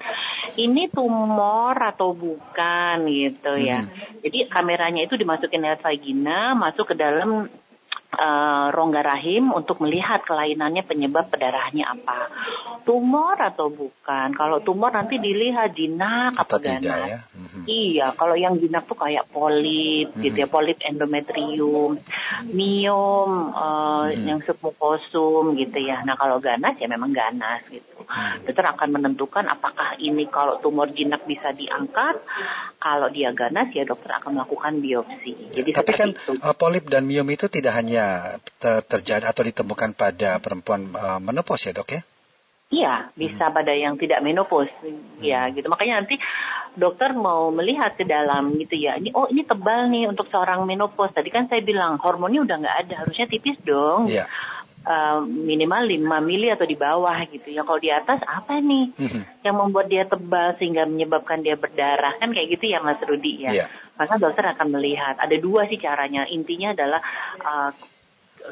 ini 0.58 0.90
tumor 0.90 1.78
atau 1.78 2.10
bukan 2.12 3.06
gitu 3.06 3.54
ya. 3.56 3.86
Hmm. 3.86 4.20
Jadi 4.26 4.50
kameranya 4.50 5.06
itu 5.06 5.14
dimasukin 5.14 5.62
lewat 5.62 5.80
vagina, 5.86 6.58
masuk 6.58 6.92
ke 6.92 6.94
dalam 6.98 7.46
uh, 8.14 8.70
rongga 8.70 9.02
rahim 9.02 9.50
untuk 9.50 9.82
melihat 9.82 10.22
kelainannya 10.22 10.86
penyebab 10.86 11.28
pendarahannya 11.28 11.84
apa. 11.84 12.30
Tumor 12.86 13.36
atau 13.40 13.72
bukan? 13.72 14.32
Kalau 14.36 14.62
tumor 14.62 14.92
nanti 14.92 15.18
dilihat 15.18 15.74
jinak 15.74 16.38
atau, 16.38 16.60
ganas. 16.60 16.84
Ya? 16.84 17.18
Mm-hmm. 17.32 17.62
Iya, 17.64 18.06
kalau 18.14 18.36
yang 18.38 18.60
jinak 18.60 18.86
tuh 18.86 18.98
kayak 18.98 19.28
polip 19.32 20.12
mm-hmm. 20.12 20.22
gitu 20.22 20.36
ya, 20.44 20.48
polip 20.48 20.78
endometrium, 20.84 21.98
miom 22.52 23.30
uh, 23.50 24.08
mm-hmm. 24.08 24.24
yang 24.24 24.40
submukosum 24.44 25.56
gitu 25.58 25.78
ya. 25.82 26.04
Nah, 26.06 26.14
kalau 26.14 26.38
ganas 26.38 26.76
ya 26.78 26.86
memang 26.86 27.10
ganas 27.10 27.64
gitu. 27.68 28.04
Mm-hmm. 28.04 28.46
Dokter 28.46 28.66
akan 28.68 28.88
menentukan 29.00 29.44
apakah 29.48 29.96
ini 29.98 30.28
kalau 30.28 30.60
tumor 30.60 30.92
jinak 30.92 31.24
bisa 31.24 31.50
diangkat, 31.56 32.20
kalau 32.84 33.08
dia 33.08 33.32
ganas 33.32 33.72
ya 33.72 33.88
dokter 33.88 34.12
akan 34.12 34.36
melakukan 34.36 34.84
biopsi. 34.84 35.56
Jadi 35.56 35.70
Tapi 35.72 35.92
kan 35.96 36.12
itu. 36.12 36.36
Uh, 36.36 36.52
polip 36.52 36.84
dan 36.92 37.08
miom 37.08 37.24
itu 37.32 37.48
tidak 37.48 37.72
hanya 37.80 38.36
ter 38.60 38.84
terjadi 38.84 39.24
atau 39.24 39.40
ditemukan 39.40 39.96
pada 39.96 40.36
perempuan 40.36 40.92
uh, 40.92 41.16
menopause 41.16 41.64
ya 41.64 41.72
dok 41.72 41.96
ya? 41.96 42.04
Iya, 42.74 42.94
bisa 43.16 43.48
hmm. 43.48 43.54
pada 43.54 43.72
yang 43.72 43.94
tidak 43.96 44.20
menopause, 44.20 44.72
hmm. 44.84 45.24
ya 45.24 45.48
gitu. 45.54 45.64
Makanya 45.72 46.04
nanti 46.04 46.20
dokter 46.74 47.14
mau 47.14 47.48
melihat 47.54 47.94
ke 47.96 48.04
dalam 48.04 48.52
gitu 48.60 48.76
ya. 48.76 49.00
Ini 49.00 49.14
oh 49.14 49.30
ini 49.32 49.46
tebal 49.46 49.88
nih 49.88 50.10
untuk 50.10 50.28
seorang 50.28 50.68
menopause. 50.68 51.14
Tadi 51.16 51.32
kan 51.32 51.48
saya 51.48 51.64
bilang 51.64 51.96
hormonnya 52.02 52.44
udah 52.44 52.56
nggak 52.60 52.76
ada, 52.84 52.94
harusnya 53.06 53.30
tipis 53.30 53.56
dong. 53.64 54.12
Iya. 54.12 54.28
Uh, 54.84 55.24
minimal 55.24 55.88
5 55.88 56.28
mili 56.28 56.52
atau 56.52 56.68
di 56.68 56.76
bawah 56.76 57.16
gitu 57.32 57.48
ya. 57.56 57.64
Kalau 57.64 57.80
di 57.80 57.88
atas 57.88 58.20
apa 58.28 58.60
nih 58.60 58.92
hmm. 58.92 59.40
yang 59.40 59.56
membuat 59.56 59.88
dia 59.88 60.04
tebal 60.04 60.60
sehingga 60.60 60.84
menyebabkan 60.84 61.40
dia 61.40 61.56
berdarah 61.56 62.20
kan 62.20 62.36
kayak 62.36 62.52
gitu 62.52 62.68
ya 62.68 62.84
Mas 62.84 63.00
Rudi 63.00 63.48
ya. 63.48 63.64
Yeah. 63.64 63.68
Maka 63.96 64.20
dokter 64.20 64.44
akan 64.44 64.76
melihat 64.76 65.16
ada 65.16 65.36
dua 65.40 65.64
sih 65.72 65.80
caranya. 65.80 66.28
Intinya 66.28 66.76
adalah 66.76 67.00
uh, 67.40 67.72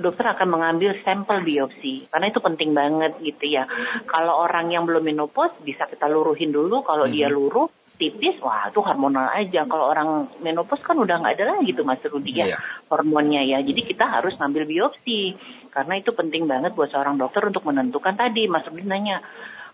dokter 0.00 0.24
akan 0.24 0.48
mengambil 0.48 0.96
sampel 1.04 1.44
biopsi 1.44 2.08
karena 2.08 2.32
itu 2.32 2.40
penting 2.40 2.72
banget 2.72 3.12
gitu 3.20 3.52
ya. 3.52 3.68
Kalau 4.08 4.40
orang 4.40 4.72
yang 4.72 4.88
belum 4.88 5.04
menopause 5.04 5.52
bisa 5.60 5.84
kita 5.84 6.08
luruhin 6.08 6.48
dulu. 6.48 6.80
Kalau 6.80 7.04
mm 7.04 7.12
-hmm. 7.12 7.18
dia 7.20 7.28
mhm. 7.28 7.36
luruh 7.36 7.68
tipis, 7.96 8.36
wah 8.42 8.68
itu 8.68 8.80
hormonal 8.80 9.28
aja. 9.30 9.64
Kalau 9.64 9.88
orang 9.88 10.08
menopause 10.40 10.82
kan 10.82 10.98
udah 10.98 11.20
nggak 11.22 11.34
ada 11.38 11.58
lagi 11.58 11.70
tuh 11.72 11.84
Mas 11.84 12.02
Rudi 12.02 12.32
ya 12.36 12.56
yeah. 12.56 12.60
hormonnya 12.88 13.42
ya. 13.44 13.58
Jadi 13.60 13.80
kita 13.82 14.08
harus 14.08 14.36
ngambil 14.36 14.64
biopsi 14.66 15.36
karena 15.70 15.98
itu 15.98 16.12
penting 16.12 16.44
banget 16.44 16.72
buat 16.72 16.90
seorang 16.90 17.16
dokter 17.16 17.44
untuk 17.46 17.64
menentukan 17.64 18.14
tadi 18.14 18.48
Mas 18.48 18.66
Rudi 18.68 18.84
nanya 18.84 19.20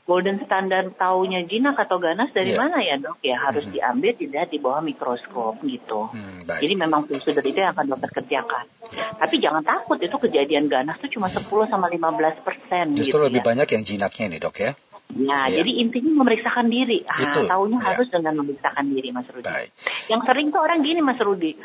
golden 0.09 0.41
standard 0.41 0.97
taunya 0.97 1.45
jinak 1.45 1.77
atau 1.77 2.01
ganas 2.01 2.33
dari 2.33 2.57
Iya. 2.57 2.65
mana 2.65 2.81
ya 2.81 2.97
dok? 2.97 3.21
Ya 3.21 3.37
harus 3.45 3.69
Mhm. 3.69 3.73
diambil 3.77 4.13
tidak 4.17 4.45
di 4.49 4.57
bawah 4.57 4.81
mikroskop 4.81 5.61
gitu. 5.61 6.09
Hmm, 6.09 6.49
baik. 6.49 6.65
Jadi 6.65 6.75
memang 6.81 7.05
prosedur 7.05 7.45
itu 7.45 7.61
yang 7.61 7.77
akan 7.77 7.93
dokter 7.93 8.11
kerjakan. 8.17 8.65
Ya. 8.89 9.13
Tapi 9.21 9.37
jangan 9.37 9.61
takut 9.61 10.01
itu 10.01 10.17
kejadian 10.17 10.73
ganas 10.73 10.97
tuh 10.97 11.13
cuma 11.13 11.29
10 11.29 11.69
sama 11.69 11.93
15 11.93 12.41
persen. 12.41 12.97
Justru 12.97 13.21
gitu 13.21 13.29
lebih 13.29 13.45
ya. 13.45 13.47
banyak 13.53 13.69
yang 13.69 13.83
jinaknya 13.85 14.25
nih 14.33 14.41
dok 14.41 14.57
ya. 14.57 14.73
Nah, 15.09 15.49
Iya. 15.49 15.65
jadi 15.65 15.71
intinya 15.81 16.12
memeriksakan 16.21 16.69
diri. 16.69 17.00
Ah, 17.05 17.17
Itu, 17.25 17.49
taunya 17.49 17.81
ya. 17.81 17.85
harus 17.91 18.09
dengan 18.09 18.35
memeriksakan 18.37 18.85
diri, 18.88 19.09
Mas 19.09 19.25
Rudi. 19.27 19.49
Baik. 19.49 19.71
Yang 20.07 20.21
sering 20.27 20.47
tuh 20.53 20.61
orang 20.61 20.85
gini, 20.85 21.00
Mas 21.00 21.17
Rudi. 21.17 21.57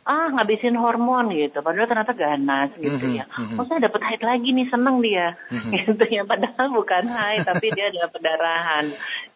Ah, 0.00 0.28
ngabisin 0.28 0.74
hormon 0.74 1.28
gitu. 1.30 1.60
Padahal 1.60 1.86
ternyata 1.86 2.12
ganas 2.12 2.72
gitu 2.74 3.06
Mhm, 3.06 3.14
ya. 3.14 3.24
mhm. 3.30 3.56
Oh, 3.56 3.64
saya 3.64 3.80
dapat 3.80 4.00
haid 4.02 4.20
lagi 4.20 4.48
nih, 4.50 4.66
seneng 4.66 5.00
dia. 5.00 5.36
Mhm. 5.48 5.70
Gitu 5.76 6.04
ya. 6.10 6.22
Padahal 6.24 6.66
bukan 6.70 7.04
haid, 7.06 7.44
tapi 7.46 7.66
dia 7.70 7.88
ada 7.88 8.08
pendarahan. 8.08 8.84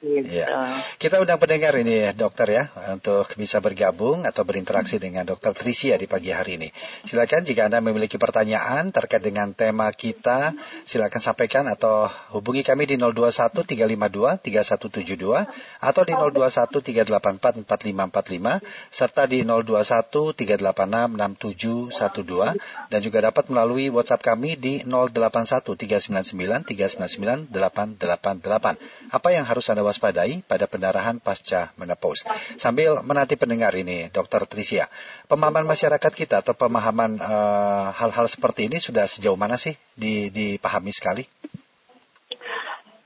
Gitu. 0.04 0.28
Iya. 0.28 0.84
Kita 1.00 1.16
undang 1.16 1.40
pendengar 1.40 1.72
ini 1.80 2.12
dokter 2.12 2.44
ya 2.52 2.68
untuk 2.92 3.24
bisa 3.40 3.64
bergabung 3.64 4.28
atau 4.28 4.44
berinteraksi 4.44 5.00
dengan 5.00 5.24
dokter 5.24 5.56
Trisia 5.56 5.96
di 5.96 6.04
pagi 6.04 6.28
hari 6.28 6.60
ini. 6.60 6.68
Silakan 7.08 7.40
jika 7.48 7.72
Anda 7.72 7.80
memiliki 7.80 8.20
pertanyaan 8.20 8.92
terkait 8.92 9.24
dengan 9.24 9.56
tema 9.56 9.88
kita, 9.88 10.52
silakan 10.84 11.20
sampaikan 11.24 11.64
atau 11.72 12.12
hubungi 12.36 12.60
kami 12.60 12.84
di 12.84 13.00
021 13.00 13.64
352 13.64 14.44
3172 14.44 15.48
atau 15.80 16.02
di 16.04 16.12
021 16.12 16.84
384 16.84 17.64
4545 17.64 18.60
serta 18.92 19.24
di 19.24 19.40
021 19.40 20.36
386 20.36 21.16
6712 21.16 22.92
dan 22.92 23.00
juga 23.00 23.18
dapat 23.24 23.48
melalui 23.48 23.88
WhatsApp 23.88 24.20
kami 24.20 24.60
di 24.60 24.84
081 24.84 25.64
399 25.64 26.68
399 26.68 27.48
888. 27.48 29.14
Apa 29.14 29.28
yang 29.32 29.48
harus 29.48 29.64
Anda 29.72 29.93
waspadai 29.94 30.42
pada 30.42 30.66
pendarahan 30.66 31.22
pasca 31.22 31.70
menopause? 31.78 32.26
Sambil 32.58 32.98
menanti 33.06 33.38
pendengar 33.38 33.70
ini, 33.78 34.10
Dr. 34.10 34.50
Trisia, 34.50 34.90
pemahaman 35.30 35.62
masyarakat 35.62 36.12
kita 36.12 36.42
atau 36.42 36.58
pemahaman 36.58 37.22
eh, 37.22 37.86
hal-hal 37.94 38.26
seperti 38.26 38.66
ini 38.66 38.82
sudah 38.82 39.06
sejauh 39.06 39.38
mana 39.38 39.54
sih 39.54 39.78
di- 39.94 40.34
dipahami 40.34 40.90
sekali? 40.90 41.22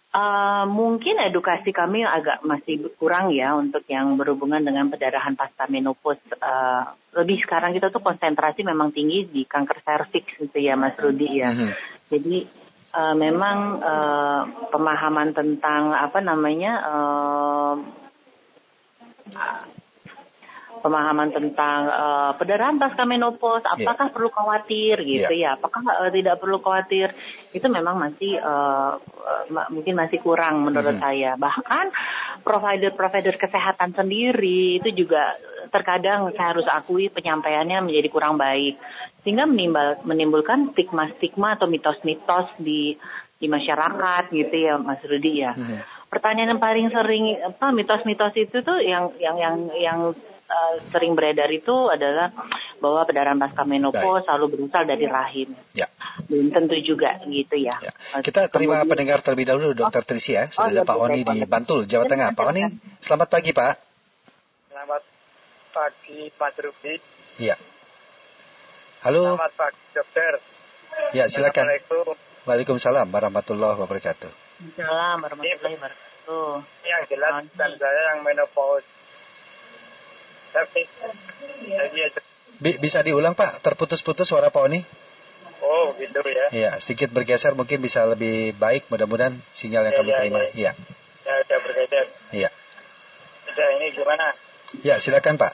Eh, 0.08 0.64
mungkin 0.64 1.20
edukasi 1.20 1.68
kami 1.70 2.00
agak 2.00 2.40
masih 2.40 2.90
kurang 2.96 3.28
ya 3.28 3.52
untuk 3.52 3.84
yang 3.92 4.16
berhubungan 4.16 4.64
dengan 4.64 4.88
pendarahan 4.88 5.36
pasca 5.36 5.68
menopause. 5.68 6.24
Eh, 6.32 6.84
lebih 7.12 7.44
sekarang 7.44 7.76
kita 7.76 7.92
tuh 7.92 8.00
konsentrasi 8.00 8.64
memang 8.64 8.90
tinggi 8.90 9.28
di 9.28 9.44
kanker 9.44 9.84
serviks 9.84 10.32
gitu 10.40 10.58
ya 10.58 10.80
Mas 10.80 10.96
Rudi 10.96 11.28
ya. 11.28 11.52
Mhm. 11.52 11.70
Jadi 12.08 12.36
eh, 12.90 13.14
memang 13.14 13.58
eh, 13.80 14.40
pemahaman 14.70 15.30
tentang 15.32 15.92
apa 15.92 16.18
namanya 16.20 16.72
eh, 16.84 17.74
pemahaman 20.78 21.34
tentang 21.34 21.80
eh, 21.90 22.30
pendarahan 22.38 22.78
pasca 22.78 23.02
menopause, 23.02 23.66
apakah 23.66 24.14
perlu 24.14 24.30
khawatir 24.30 25.02
gitu 25.02 25.34
ya? 25.34 25.58
Apakah 25.58 25.82
eh, 26.06 26.10
tidak 26.14 26.38
perlu 26.38 26.62
khawatir? 26.62 27.10
Itu 27.50 27.66
memang 27.66 27.98
masih 27.98 28.38
eh, 28.38 28.92
eh, 29.02 29.42
ma- 29.50 29.68
mungkin 29.74 29.98
masih 29.98 30.22
kurang 30.22 30.62
menurut 30.62 30.96
Mhm. 30.96 31.02
saya. 31.02 31.30
Bahkan 31.34 31.86
provider-provider 32.46 33.34
kesehatan 33.34 33.92
sendiri 33.92 34.78
itu 34.78 34.94
juga 34.94 35.34
terkadang 35.68 36.32
saya 36.32 36.54
harus 36.56 36.64
akui 36.64 37.10
penyampaiannya 37.12 37.84
menjadi 37.84 38.08
kurang 38.08 38.40
baik 38.40 38.78
sehingga 39.20 39.44
menimbul, 39.44 40.02
menimbulkan 40.02 40.72
stigma-stigma 40.72 41.56
atau 41.56 41.66
mitos-mitos 41.66 42.48
di 42.56 42.94
di 43.38 43.46
masyarakat 43.46 44.30
gitu 44.30 44.54
ya 44.54 44.74
Mas 44.76 44.98
Rudi 45.00 45.42
ya. 45.42 45.54
Mhm. 45.54 45.78
Pertanyaan 46.08 46.56
yang 46.56 46.62
paling 46.62 46.88
sering 46.88 47.24
apa 47.38 47.70
mitos-mitos 47.70 48.34
itu 48.34 48.62
tuh 48.62 48.80
yang 48.80 49.12
yang 49.20 49.36
yang 49.36 49.56
yang 49.76 49.98
uh, 50.48 50.74
sering 50.88 51.12
beredar 51.12 51.46
itu 51.48 51.70
adalah 51.86 52.32
bahwa 52.80 53.04
pendarahan 53.04 53.36
pasca 53.36 53.62
menopause 53.62 54.24
selalu 54.24 54.46
berasal 54.56 54.88
dari 54.88 55.04
rahim. 55.04 55.52
Ya. 55.76 55.86
Belum 56.24 56.48
tentu 56.48 56.74
juga 56.80 57.20
gitu 57.22 57.60
ya. 57.60 57.76
Ya. 57.78 57.92
Kita 58.18 58.48
terima 58.48 58.80
Kemudian- 58.80 58.88
pendengar 58.88 59.18
terlebih 59.20 59.46
dahulu, 59.46 59.68
Dr. 59.72 60.02
Trisia. 60.02 60.48
Sudah 60.48 60.58
Oh, 60.58 60.70
ada 60.72 60.82
iya, 60.82 60.88
Pak 60.88 60.96
Oni 60.98 61.20
di. 61.22 61.38
Bantul, 61.44 61.80
Jawa 61.84 62.04
Tengah. 62.06 62.32
Pak 62.34 62.46
Oni, 62.48 62.62
selamat 62.98 63.28
pagi 63.28 63.50
Pak. 63.52 63.74
Selamat 64.72 65.02
pagi 65.70 66.18
Mas 66.32 66.54
Rudi. 66.56 66.94
Iya. 67.38 67.54
Halo, 68.98 69.22
Selamat 69.22 69.52
pagi 69.54 69.80
dokter. 69.94 70.32
ya 71.14 71.24
silakan. 71.30 71.64
Assalamualaikum. 71.70 72.16
Waalaikumsalam 72.44 73.06
warahmatullahi 73.06 73.76
wabarakatuh. 73.78 74.30
Salam 74.74 75.16
warahmatullahi 75.22 75.76
wabarakatuh. 75.78 76.50
Yang 76.82 77.02
jelas 77.14 77.32
bukan 77.46 77.70
saya 77.78 78.00
yang 78.12 78.20
menopause. 78.26 78.86
Tapi 80.50 80.80
bisa 82.80 82.98
diulang 83.06 83.38
Pak, 83.38 83.62
terputus-putus 83.62 84.26
suara 84.26 84.50
Pak 84.50 84.62
Oni? 84.66 84.80
oh 85.58 85.90
gitu 85.98 86.22
ya. 86.22 86.46
Iya, 86.50 86.70
sedikit 86.78 87.10
bergeser 87.10 87.54
mungkin 87.54 87.78
bisa 87.78 88.06
lebih 88.06 88.54
baik. 88.54 88.86
Mudah-mudahan 88.88 89.34
sinyal 89.52 89.90
yang 89.90 89.94
Ya, 89.94 89.98
kami 90.00 90.10
ya, 90.10 90.18
terima. 90.18 90.38
ya. 90.38 90.50
Iya, 90.54 90.72
Ya 91.22 91.32
udah 91.44 91.58
bergeser. 91.60 92.06
iya. 92.32 92.48
Sudah 93.44 93.68
ini 93.78 93.86
gimana? 93.92 94.26
Ya, 94.80 94.94
silakan 94.98 95.34
Pak. 95.36 95.52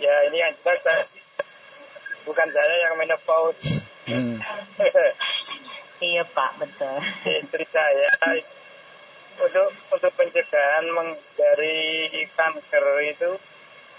Ya 0.00 0.14
ini 0.26 0.36
yang 0.36 0.52
jelas 0.58 0.80
saya, 0.80 1.04
bukan 2.22 2.48
saya 2.50 2.74
yang 2.88 2.94
menopause. 2.98 3.82
Hmm, 4.06 4.38
Iya 6.02 6.26
Pak, 6.26 6.58
betul. 6.58 6.98
Istri 7.22 7.62
saya 7.70 8.10
untuk 9.38 9.70
untuk 9.94 10.12
pencegahan 10.18 10.84
meng- 10.90 11.22
dari 11.38 12.10
kanker 12.34 12.84
itu 13.06 13.30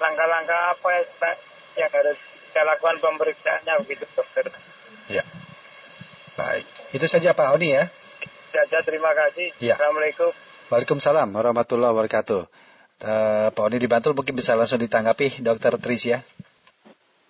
langkah-langkah 0.04 0.76
apa 0.76 0.90
yang, 1.00 1.08
yang 1.80 1.92
harus 1.96 2.20
saya 2.52 2.68
lakukan 2.70 3.00
pemeriksaannya 3.00 3.74
begitu 3.88 4.04
dokter. 4.14 4.52
ya. 5.08 5.24
Baik. 6.36 6.68
Itu 6.92 7.08
saja 7.08 7.32
Pak 7.32 7.56
Oni 7.56 7.72
ya. 7.72 7.88
Saja 8.52 8.84
terima 8.84 9.16
kasih. 9.16 9.56
Iya. 9.64 9.80
Assalamualaikum. 9.80 10.36
Waalaikumsalam 10.70 11.30
warahmatullahi 11.32 11.92
wabarakatuh. 11.96 12.42
Eh, 13.00 13.48
Pak 13.56 13.64
Oni 13.64 13.78
di 13.80 13.88
Bantul 13.88 14.12
mungkin 14.12 14.36
bisa 14.36 14.60
langsung 14.60 14.78
ditanggapi 14.84 15.40
Dokter 15.40 15.80
Tris 15.80 16.04
ya. 16.04 16.20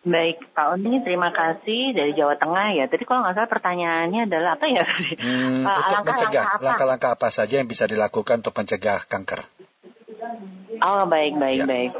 Baik, 0.03 0.51
Pak 0.51 0.75
Oni, 0.75 0.99
terima 0.99 1.31
kasih 1.31 1.95
dari 1.95 2.11
Jawa 2.11 2.35
Tengah 2.35 2.75
ya. 2.75 2.91
Tadi 2.91 3.07
kalau 3.07 3.23
nggak 3.23 3.39
salah 3.39 3.47
pertanyaannya 3.47 4.21
adalah 4.27 4.59
apa 4.59 4.65
ya? 4.67 4.83
Hmm, 5.15 5.63
untuk 5.63 6.03
mencegah 6.03 6.03
langkah-langkah 6.03 6.43
apa? 6.43 6.59
langkah-langkah 6.59 7.11
apa 7.15 7.27
saja 7.31 7.55
yang 7.63 7.71
bisa 7.71 7.87
dilakukan 7.87 8.43
untuk 8.43 8.51
mencegah 8.51 8.99
kanker? 9.07 9.47
Oh, 10.83 11.07
baik, 11.07 11.39
baik, 11.39 11.59
Ya. 11.63 11.65
baik. 11.65 11.91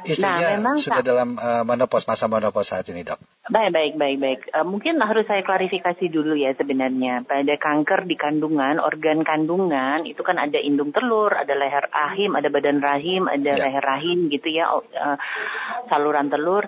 Istrinya 0.00 0.40
Nah, 0.40 0.56
memang 0.56 0.74
sudah 0.80 1.04
Kak- 1.04 1.06
dalam 1.06 1.28
eh, 1.36 1.62
menopause 1.62 2.08
masa 2.08 2.24
menopause 2.26 2.72
saat 2.72 2.88
ini 2.88 3.04
dok. 3.04 3.20
Baik, 3.46 3.70
baik, 3.70 3.92
baik, 3.94 4.16
baik. 4.18 4.40
Eh, 4.48 4.64
mungkin 4.64 4.96
harus 4.98 5.28
saya 5.28 5.44
klarifikasi 5.44 6.08
dulu 6.08 6.32
ya 6.34 6.56
sebenarnya. 6.56 7.22
Pada 7.22 7.54
kanker 7.54 8.08
di 8.08 8.16
kandungan, 8.16 8.80
organ 8.80 9.20
kandungan 9.20 10.02
itu 10.02 10.24
kan 10.24 10.40
ada 10.40 10.56
indung 10.56 10.90
telur, 10.90 11.30
ada 11.30 11.52
leher 11.52 11.86
rahim, 11.86 12.34
ada 12.34 12.48
badan 12.48 12.80
rahim, 12.80 13.28
ada 13.28 13.52
Ya. 13.52 13.68
leher 13.68 13.84
rahim 13.84 14.32
gitu 14.32 14.48
ya, 14.48 14.72
eh, 14.72 15.16
saluran 15.86 16.26
telur. 16.26 16.64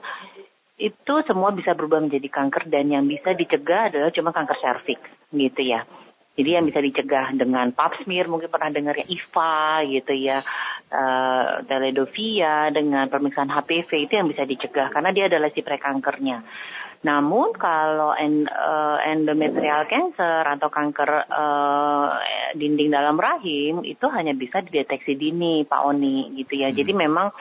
Itu 0.82 1.22
semua 1.22 1.54
bisa 1.54 1.78
berubah 1.78 2.02
menjadi 2.02 2.26
kanker 2.26 2.66
dan 2.66 2.90
yang 2.90 3.06
bisa 3.06 3.30
dicegah 3.38 3.94
adalah 3.94 4.10
cuma 4.10 4.34
kanker 4.34 4.58
serviks 4.58 5.06
gitu 5.30 5.62
ya. 5.62 5.86
Jadi 6.32 6.48
yang 6.48 6.64
bisa 6.64 6.80
dicegah 6.80 7.36
dengan 7.36 7.76
pap 7.76 7.92
smear, 8.02 8.24
mungkin 8.24 8.48
pernah 8.48 8.72
dengar 8.72 8.96
ya 8.96 9.04
IVA 9.04 9.84
gitu 9.84 10.12
ya, 10.16 10.40
teledovia 11.68 12.72
dengan 12.72 13.04
pemeriksaan 13.12 13.52
HPV 13.52 14.08
itu 14.08 14.12
yang 14.16 14.32
bisa 14.32 14.48
dicegah 14.48 14.88
karena 14.88 15.12
dia 15.12 15.28
adalah 15.28 15.52
si 15.52 15.60
prekankernya. 15.60 16.40
Namun 17.02 17.50
kalau 17.58 18.14
en- 18.14 18.48
eh, 18.48 18.98
endometrial 19.10 19.90
cancer 19.90 20.46
atau 20.46 20.70
kanker 20.70 21.10
eh, 21.28 22.08
dinding 22.56 22.94
dalam 22.94 23.18
rahim 23.18 23.82
itu 23.82 24.06
hanya 24.08 24.32
bisa 24.32 24.62
dideteksi 24.62 25.18
dini 25.18 25.66
Pak 25.66 25.82
Oni 25.82 26.30
gitu 26.38 26.54
ya. 26.56 26.70
Jadi 26.70 26.94
memang 26.94 27.34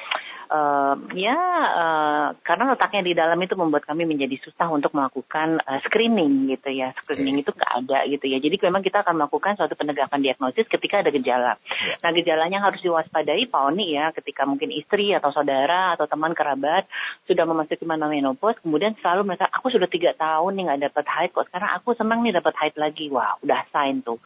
eh, 0.51 0.96
ya 1.17 1.39
eh, 1.75 2.27
karena 2.43 2.75
letaknya 2.75 3.01
di 3.03 3.13
dalam 3.17 3.39
itu 3.39 3.55
membuat 3.60 3.88
kami 3.88 4.03
menjadi 4.05 4.38
susah 4.43 4.67
untuk 4.70 4.91
melakukan 4.93 5.63
eh, 5.63 5.79
screening 5.88 6.51
gitu 6.51 6.70
ya. 6.72 6.91
Screening 7.01 7.41
itu 7.41 7.51
nggak 7.55 7.74
ada 7.88 8.05
gitu 8.05 8.25
ya. 8.27 8.38
Jadi 8.38 8.55
memang 8.67 8.84
kita 8.84 9.01
akan 9.01 9.15
melakukan 9.17 9.58
suatu 9.58 9.74
penegakan 9.75 10.22
diagnosis 10.22 10.70
ketika 10.72 11.01
ada 11.01 11.12
gejala. 11.12 11.58
Nah 12.03 12.10
gejalanya 12.13 12.62
yang 12.62 12.67
harus 12.70 12.86
diwaspadai 12.86 13.50
Pak 13.50 13.62
Oni 13.74 13.98
ya 13.98 14.13
ketika 14.13 14.46
mungkin 14.46 14.70
istri 14.70 15.15
atau 15.17 15.34
saudara 15.34 15.98
atau 15.98 16.05
teman 16.05 16.38
kerabat 16.38 16.86
sudah 17.25 17.48
memasuki 17.50 17.88
mana 17.88 18.05
menopause 18.05 18.62
kemudian 18.62 18.93
selalu 19.01 19.34
mereka 19.34 19.50
aku 19.50 19.74
sudah 19.74 19.89
tiga 19.89 20.13
tahun 20.13 20.53
nih 20.53 20.63
nggak 20.70 20.81
dapat 20.93 21.05
haid 21.10 21.29
kok 21.34 21.48
sekarang 21.50 21.72
aku 21.79 21.98
senang 21.98 22.22
nih 22.22 22.38
dapat 22.38 22.53
haid 22.62 22.75
lagi 22.77 23.10
wah 23.10 23.39
udah 23.41 23.65
sign 23.74 24.05
tuh 24.05 24.22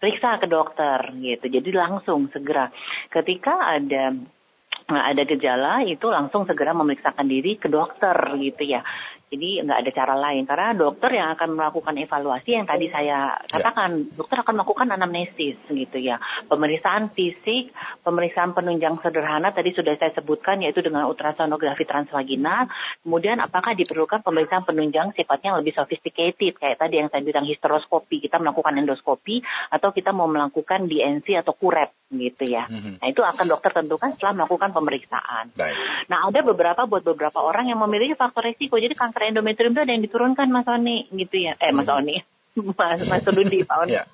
periksa 0.00 0.40
ke 0.40 0.46
dokter 0.48 1.12
gitu 1.20 1.44
jadi 1.50 1.68
langsung 1.76 2.32
segera 2.32 2.72
ketika 3.12 3.76
ada 3.76 4.16
ada 4.86 5.22
gejala 5.26 5.82
itu 5.82 6.06
langsung 6.06 6.46
segera 6.46 6.70
memeriksakan 6.70 7.26
diri 7.26 7.58
ke 7.58 7.66
dokter 7.66 8.14
gitu 8.38 8.62
ya. 8.62 8.86
Jadi 9.26 9.58
nggak 9.58 9.80
ada 9.82 9.90
cara 9.90 10.14
lain 10.14 10.46
karena 10.46 10.70
dokter 10.70 11.10
yang 11.18 11.34
akan 11.34 11.58
melakukan 11.58 11.98
evaluasi 11.98 12.50
yang 12.54 12.66
tadi 12.66 12.86
saya 12.86 13.34
katakan, 13.50 14.14
dokter 14.14 14.38
akan 14.38 14.62
melakukan 14.62 14.86
anamnesis 14.94 15.58
gitu 15.66 15.98
ya. 15.98 16.22
Pemeriksaan 16.46 17.10
fisik, 17.10 17.74
pemeriksaan 18.06 18.54
penunjang 18.54 19.02
sederhana 19.02 19.50
tadi 19.50 19.74
sudah 19.74 19.98
saya 19.98 20.14
sebutkan 20.14 20.62
yaitu 20.62 20.78
dengan 20.78 21.10
ultrasonografi 21.10 21.82
transvaginal. 21.82 22.70
Kemudian 23.02 23.42
apakah 23.42 23.74
diperlukan 23.74 24.22
pemeriksaan 24.22 24.62
penunjang 24.62 25.10
sifatnya 25.18 25.58
lebih 25.58 25.74
sophisticated 25.74 26.62
kayak 26.62 26.78
tadi 26.78 27.02
yang 27.02 27.10
saya 27.10 27.26
bilang 27.26 27.50
histeroskopi, 27.50 28.22
kita 28.22 28.38
melakukan 28.38 28.78
endoskopi 28.78 29.42
atau 29.74 29.90
kita 29.90 30.14
mau 30.14 30.30
melakukan 30.30 30.86
DNC 30.86 31.42
atau 31.42 31.50
kurep 31.50 31.90
gitu 32.14 32.46
ya. 32.46 32.70
Mhm. 32.70 33.02
Nah 33.02 33.06
itu 33.10 33.26
akan 33.26 33.46
dokter 33.50 33.74
tentukan 33.74 34.14
setelah 34.14 34.44
melakukan 34.44 34.70
pemeriksaan. 34.70 35.50
Baik. 35.58 35.76
Nah 36.06 36.30
ada 36.30 36.40
beberapa 36.46 36.86
buat 36.86 37.02
beberapa 37.02 37.42
orang 37.42 37.74
yang 37.74 37.82
memiliki 37.82 38.14
faktor 38.14 38.46
resiko. 38.46 38.78
Jadi 38.78 38.94
kanker 38.94 39.15
endometrium 39.24 39.72
itu 39.72 39.80
ada 39.80 39.92
yang 39.92 40.04
diturunkan 40.04 40.48
Mas 40.52 40.68
Oni 40.68 41.08
gitu 41.08 41.36
ya. 41.40 41.56
Eh 41.56 41.72
Mas 41.72 41.88
Oni. 41.88 42.20
Mas 42.78 43.00
Mas 43.08 43.24
Rudi 43.24 43.64
Pak 43.64 43.76
Oni. 43.86 43.96
Ya. 43.96 44.04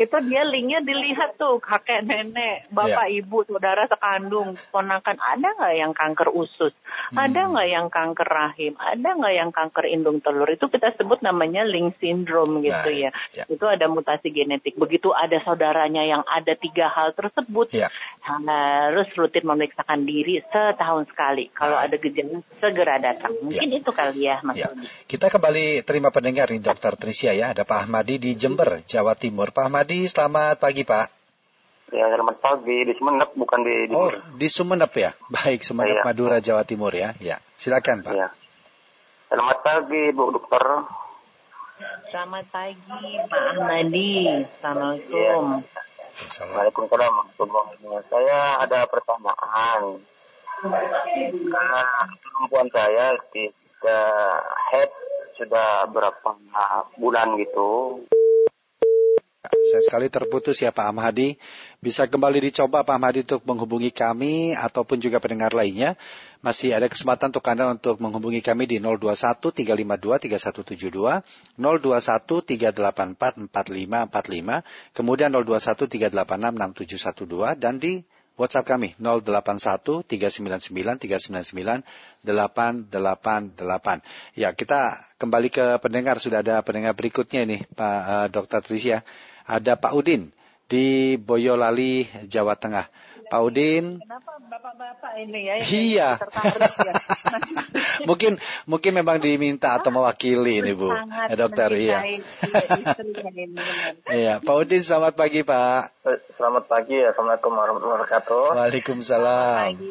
Itu 0.00 0.16
dia 0.26 0.42
linknya 0.48 0.80
dilihat 0.80 1.36
tuh 1.36 1.60
kakek 1.60 2.08
nenek, 2.08 2.72
bapak 2.72 3.12
ibu, 3.12 3.44
saudara 3.44 3.84
sekandung, 3.84 4.56
ponakan 4.72 5.20
ada 5.20 5.48
nggak 5.60 5.74
yang 5.76 5.92
kanker 5.92 6.32
usus, 6.32 6.72
ada 7.12 7.40
nggak 7.52 7.68
yang 7.68 7.86
kanker 7.92 8.24
rahim, 8.24 8.72
ada 8.80 9.08
nggak 9.12 9.34
yang 9.36 9.50
kanker 9.52 9.84
indung 9.92 10.24
telur 10.24 10.48
itu 10.48 10.66
kita 10.72 10.96
sebut 10.96 11.20
namanya 11.20 11.68
link 11.68 12.00
syndrome 12.00 12.64
gitu 12.64 12.88
Baik, 12.88 13.04
ya. 13.04 13.10
ya. 13.36 13.44
Itu 13.48 13.68
ada 13.68 13.86
mutasi 13.92 14.32
genetik. 14.32 14.80
Begitu 14.80 15.12
ada 15.12 15.36
saudaranya 15.44 16.02
yang 16.08 16.24
ada 16.24 16.56
tiga 16.56 16.88
hal 16.88 17.12
tersebut, 17.12 17.72
Ya. 17.76 17.86
harus 18.24 19.06
rutin 19.16 19.46
memeriksakan 19.46 20.04
diri 20.04 20.42
setahun 20.48 21.06
sekali. 21.12 21.48
Kalau 21.52 21.76
Baik. 21.76 21.86
ada 21.86 21.96
gejala 22.00 22.36
segera 22.58 22.96
datang. 23.00 23.32
Mungkin 23.40 23.68
itu 23.72 23.90
kali 23.92 24.26
ya 24.26 24.40
Mas. 24.44 24.60
Rudi. 24.60 24.86
Kita 25.06 25.32
kembali 25.32 25.82
terima 25.86 26.08
pendengar 26.12 26.50
nih 26.50 26.60
Dokter 26.60 26.94
Tricia 26.96 27.32
ya. 27.32 27.52
Ada 27.52 27.64
Pak 27.64 27.88
Ahmadi 27.88 28.20
di 28.20 28.34
Jember, 28.36 28.82
Jawa 28.90 29.14
Timur. 29.14 29.54
Pak 29.54 29.70
Ahmadi, 29.70 30.02
selamat 30.10 30.58
pagi 30.58 30.82
Pak. 30.82 31.06
Ya, 31.94 32.10
selamat 32.10 32.42
pagi. 32.42 32.90
Di 32.90 32.92
Sumeneb, 32.98 33.30
bukan 33.38 33.62
di... 33.62 33.86
di 33.86 33.94
Oh, 33.94 34.10
di 34.34 34.48
Sumeneb 34.50 34.90
ya? 34.90 35.14
Baik, 35.30 35.62
Sumeneb 35.62 36.02
Iya. 36.02 36.06
Madura, 36.10 36.42
Jawa 36.42 36.66
Timur 36.66 36.90
ya. 36.90 37.14
Ya, 37.22 37.38
silakan 37.54 38.02
Pak. 38.02 38.14
Ya. 38.18 38.34
Selamat 39.30 39.58
pagi, 39.62 40.10
Bu 40.10 40.34
Dokter. 40.34 40.90
Selamat 42.10 42.44
pagi 42.50 43.14
Pak 43.30 43.42
Ahmadi. 43.54 44.10
Assalamualaikum. 44.58 45.62
Salam. 46.26 46.52
Waalaikumsalam. 46.52 47.14
warahmatullahi 47.14 47.70
wabarakatuh. 47.78 48.10
Saya 48.10 48.38
ada 48.58 48.80
pertanyaan. 48.90 49.80
Karena 50.60 51.82
perempuan 52.20 52.68
saya 52.74 53.06
tidak 53.30 54.10
head 54.74 54.90
sudah 55.40 55.88
berapa 55.88 56.30
bulan 57.00 57.38
gitu. 57.40 58.02
Saya 59.40 59.80
sekali 59.80 60.12
terputus 60.12 60.60
ya 60.60 60.68
Pak 60.68 60.92
Ahmadi. 60.92 61.40
Bisa 61.80 62.04
kembali 62.04 62.52
dicoba 62.52 62.84
Pak 62.84 62.92
Ahmadi 62.92 63.24
untuk 63.24 63.40
menghubungi 63.48 63.88
kami 63.88 64.52
ataupun 64.52 65.00
juga 65.00 65.16
pendengar 65.16 65.56
lainnya. 65.56 65.96
Masih 66.44 66.76
ada 66.76 66.84
kesempatan 66.92 67.32
untuk 67.32 67.48
Anda 67.48 67.72
untuk 67.72 68.04
menghubungi 68.04 68.44
kami 68.44 68.68
di 68.68 68.76
021 68.76 69.40
352 69.40 70.28
3172, 70.28 71.24
021 71.56 71.56
384 71.56 73.48
4545, 73.48 74.60
kemudian 74.92 75.32
021 75.32 75.88
386 75.88 77.56
6712 77.56 77.56
dan 77.56 77.80
di 77.80 78.04
WhatsApp 78.36 78.76
kami 78.76 78.92
081 79.00 80.04
399 80.04 81.00
399 81.00 82.28
888. 82.28 84.04
Ya, 84.36 84.52
kita 84.52 85.00
kembali 85.16 85.48
ke 85.48 85.80
pendengar 85.80 86.20
sudah 86.20 86.44
ada 86.44 86.60
pendengar 86.60 86.92
berikutnya 86.92 87.48
nih 87.48 87.64
Pak 87.72 88.00
eh, 88.04 88.28
Dr. 88.32 88.60
Tricia. 88.60 89.00
Ada 89.50 89.74
Pak 89.74 89.98
Udin 89.98 90.30
di 90.70 91.18
Boyolali, 91.18 92.06
Jawa 92.30 92.54
Tengah. 92.54 92.86
Pak 93.26 93.42
Udin, 93.42 93.98
Kenapa 94.02 94.42
bapak-bapak 94.42 95.12
ini 95.22 95.46
ya? 95.46 95.54
yang 95.58 95.66
Iya. 95.66 96.08
ya? 96.18 96.94
mungkin 98.10 98.42
mungkin 98.66 98.90
memang 98.90 99.22
diminta 99.22 99.78
atau 99.78 99.94
mewakili 99.94 100.58
ini 100.58 100.74
Bu, 100.74 100.90
Eh, 100.90 101.38
dokter. 101.38 101.70
Iya. 101.70 101.98
benar. 102.02 103.94
Iya, 104.10 104.32
Pak 104.42 104.54
Udin 104.56 104.82
selamat 104.82 105.14
pagi 105.14 105.46
Pak. 105.46 105.94
Selamat 106.34 106.66
pagi. 106.66 106.98
Assalamualaikum 106.98 107.54
warahmatullahi 107.54 107.98
wabarakatuh. 108.02 108.44
Waalaikumsalam. 108.54 109.78
Pagi. 109.78 109.88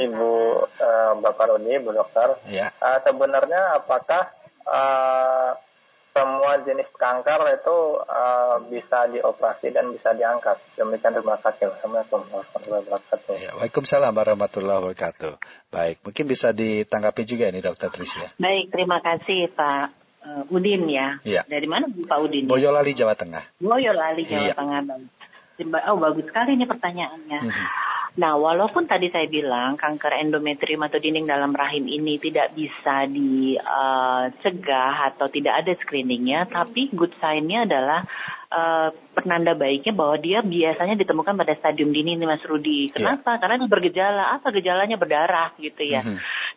Ibu 0.00 0.30
eh, 0.80 1.12
Bapak 1.20 1.44
Rodi, 1.52 1.76
Bu 1.76 1.92
Dokter. 1.92 2.40
Ya, 2.48 2.72
Eh, 2.72 2.98
sebenarnya 3.04 3.84
apakah 3.84 4.32
eh, 4.64 5.50
semua 6.16 6.52
jenis 6.64 6.88
kanker 6.96 7.40
itu 7.60 7.78
eh, 8.08 8.56
bisa 8.72 9.04
dioperasi 9.12 9.68
dan 9.76 9.92
bisa 9.92 10.16
diangkat? 10.16 10.56
Demikian 10.80 11.12
terima 11.12 11.36
kasih. 11.36 11.68
Assalamualaikum 11.76 12.24
warahmatullahi 12.32 12.82
wabarakatuh. 12.88 13.34
ya. 13.36 13.50
Waalaikumsalam 13.60 14.12
warahmatullahi 14.16 14.78
wabarakatuh. 14.80 15.32
Baik, 15.68 16.00
mungkin 16.00 16.24
bisa 16.24 16.56
ditanggapi 16.56 17.22
juga 17.28 17.52
nih 17.52 17.60
Dokter 17.60 17.92
Tricia. 17.92 18.32
Baik, 18.40 18.72
terima 18.72 19.04
kasih 19.04 19.52
Pak 19.52 19.84
eh, 20.24 20.54
Udin 20.56 20.88
ya. 20.88 21.20
Iya. 21.20 21.44
Dari 21.44 21.68
mana 21.68 21.84
Pak 21.92 22.18
Udin? 22.24 22.48
Boyolali, 22.48 22.96
Jawa 22.96 23.12
Tengah. 23.12 23.44
Boyolali, 23.60 24.24
Jawa 24.24 24.40
Iya. 24.40 24.54
Tengah. 24.56 24.80
Oh, 25.92 25.96
bagus 26.00 26.24
sekali 26.28 26.56
ini 26.56 26.64
pertanyaannya. 26.64 27.40
Mhm. 27.44 27.64
Nah, 28.16 28.32
walaupun 28.40 28.88
tadi 28.88 29.12
saya 29.12 29.28
bilang 29.28 29.76
kanker 29.76 30.16
endometrium 30.24 30.80
atau 30.88 30.96
dinding 30.96 31.28
dalam 31.28 31.52
rahim 31.52 31.84
ini 31.84 32.16
tidak 32.16 32.56
bisa 32.56 33.04
dicegah 33.04 34.94
atau 35.12 35.28
tidak 35.28 35.60
ada 35.60 35.76
screeningnya, 35.76 36.48
tapi 36.48 36.88
good 36.96 37.12
sign-nya 37.20 37.68
adalah 37.68 38.08
eh, 38.48 38.88
penanda 39.12 39.52
baiknya 39.52 39.92
bahwa 39.92 40.16
dia 40.16 40.40
biasanya 40.40 40.96
ditemukan 40.96 41.36
pada 41.36 41.52
stadium 41.60 41.92
dini 41.92 42.16
Mas 42.24 42.40
Rudi. 42.48 42.88
Kenapa? 42.88 43.36
Karena 43.36 43.60
itu 43.60 43.68
bergejala. 43.68 44.40
Apa 44.40 44.48
gejalanya 44.48 44.96
berdarah 44.96 45.52
gitu 45.60 45.84
ya. 45.84 46.00
Mhm. 46.00 46.16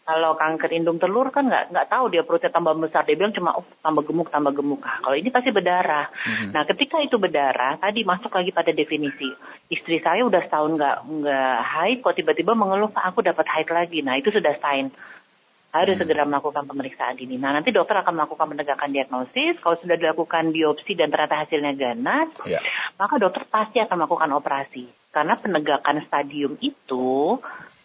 Kalau 0.09 0.33
kanker 0.33 0.73
indung 0.73 0.97
telur 0.97 1.29
kan 1.29 1.45
nggak 1.45 1.69
nggak 1.69 1.85
tahu 1.93 2.09
dia 2.09 2.25
perutnya 2.25 2.49
tambah 2.49 2.73
besar. 2.81 3.05
Dia 3.05 3.13
bilang 3.13 3.29
cuma 3.29 3.53
oh, 3.61 3.65
tambah 3.85 4.01
gemuk 4.09 4.33
tambah 4.33 4.57
gemuk. 4.57 4.81
Ah, 4.81 4.97
kalau 5.05 5.13
ini 5.13 5.29
pasti 5.29 5.53
berdarah. 5.53 6.09
Mhm. 6.09 6.49
Nah 6.49 6.65
ketika 6.65 6.97
itu 6.97 7.21
berdarah, 7.21 7.77
tadi 7.77 8.01
masuk 8.01 8.33
lagi 8.33 8.49
pada 8.49 8.73
definisi. 8.73 9.29
Istri 9.69 10.01
saya 10.01 10.25
udah 10.25 10.41
setahun 10.41 10.81
nggak 10.81 10.97
nggak 11.05 11.57
haid, 11.61 11.97
kok 12.01 12.17
tiba-tiba 12.17 12.57
mengeluh 12.57 12.89
Pak 12.89 13.05
aku 13.13 13.21
dapat 13.21 13.45
haid 13.53 13.69
lagi. 13.69 14.01
Nah 14.01 14.17
itu 14.17 14.33
sudah 14.33 14.57
sign 14.57 14.89
harus 15.69 16.01
segera 16.01 16.25
melakukan 16.25 16.65
pemeriksaan 16.65 17.21
ini. 17.21 17.37
Nah 17.37 17.53
nanti 17.53 17.69
dokter 17.69 18.01
akan 18.01 18.17
melakukan 18.17 18.49
penegakan 18.49 18.89
diagnosis. 18.89 19.61
Kalau 19.61 19.77
sudah 19.77 19.93
dilakukan 19.93 20.49
biopsi 20.49 20.97
dan 20.97 21.13
ternyata 21.13 21.45
hasilnya 21.45 21.77
ganas, 21.77 22.33
Ya. 22.49 22.57
maka 22.97 23.21
dokter 23.21 23.45
pasti 23.45 23.77
akan 23.77 24.01
melakukan 24.01 24.33
operasi. 24.33 24.89
Karena 25.13 25.37
penegakan 25.37 26.01
stadium 26.09 26.57
itu 26.57 27.37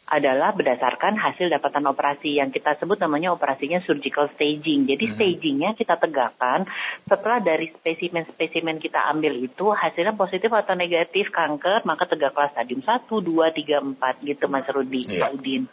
adalah 0.05 0.53
berdasarkan 0.53 1.17
hasil 1.17 1.49
dapatan 1.49 1.89
operasi 1.89 2.37
yang 2.37 2.53
kita 2.53 2.77
sebut 2.77 3.01
namanya 3.01 3.33
operasinya 3.33 3.81
surgical 3.89 4.29
staging. 4.37 4.85
Jadi 4.85 5.17
stagingnya 5.17 5.73
kita 5.73 5.97
tegakkan 5.97 6.69
setelah 7.09 7.41
dari 7.41 7.73
spesimen-spesimen 7.73 8.85
kita 8.85 9.01
ambil 9.09 9.33
itu 9.41 9.73
hasilnya 9.73 10.13
positif 10.13 10.53
atau 10.53 10.77
negatif 10.77 11.33
kanker, 11.33 11.89
maka 11.89 12.05
tegaklah 12.05 12.53
stadium 12.53 12.85
1, 12.85 13.09
2, 13.09 13.49
3, 13.57 13.81
4 13.97 14.29
gitu 14.29 14.45
Mas 14.53 14.69
Rudi. 14.69 15.09
Pak 15.09 15.31
Udin. 15.41 15.65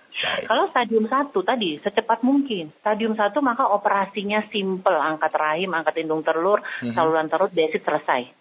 Kalau 0.47 0.65
stadium 0.71 1.05
1 1.11 1.35
tadi 1.43 1.69
secepat 1.83 2.23
mungkin. 2.23 2.71
Stadium 2.79 3.19
1 3.19 3.35
maka 3.43 3.67
operasinya 3.67 4.47
simple, 4.47 4.95
angkat 4.95 5.35
rahim, 5.35 5.75
angkat 5.75 5.99
indung 5.99 6.23
telur, 6.23 6.63
Mhm. 6.79 6.95
saluran 6.95 7.27
perut, 7.27 7.51
basic 7.51 7.83
selesai. 7.83 8.31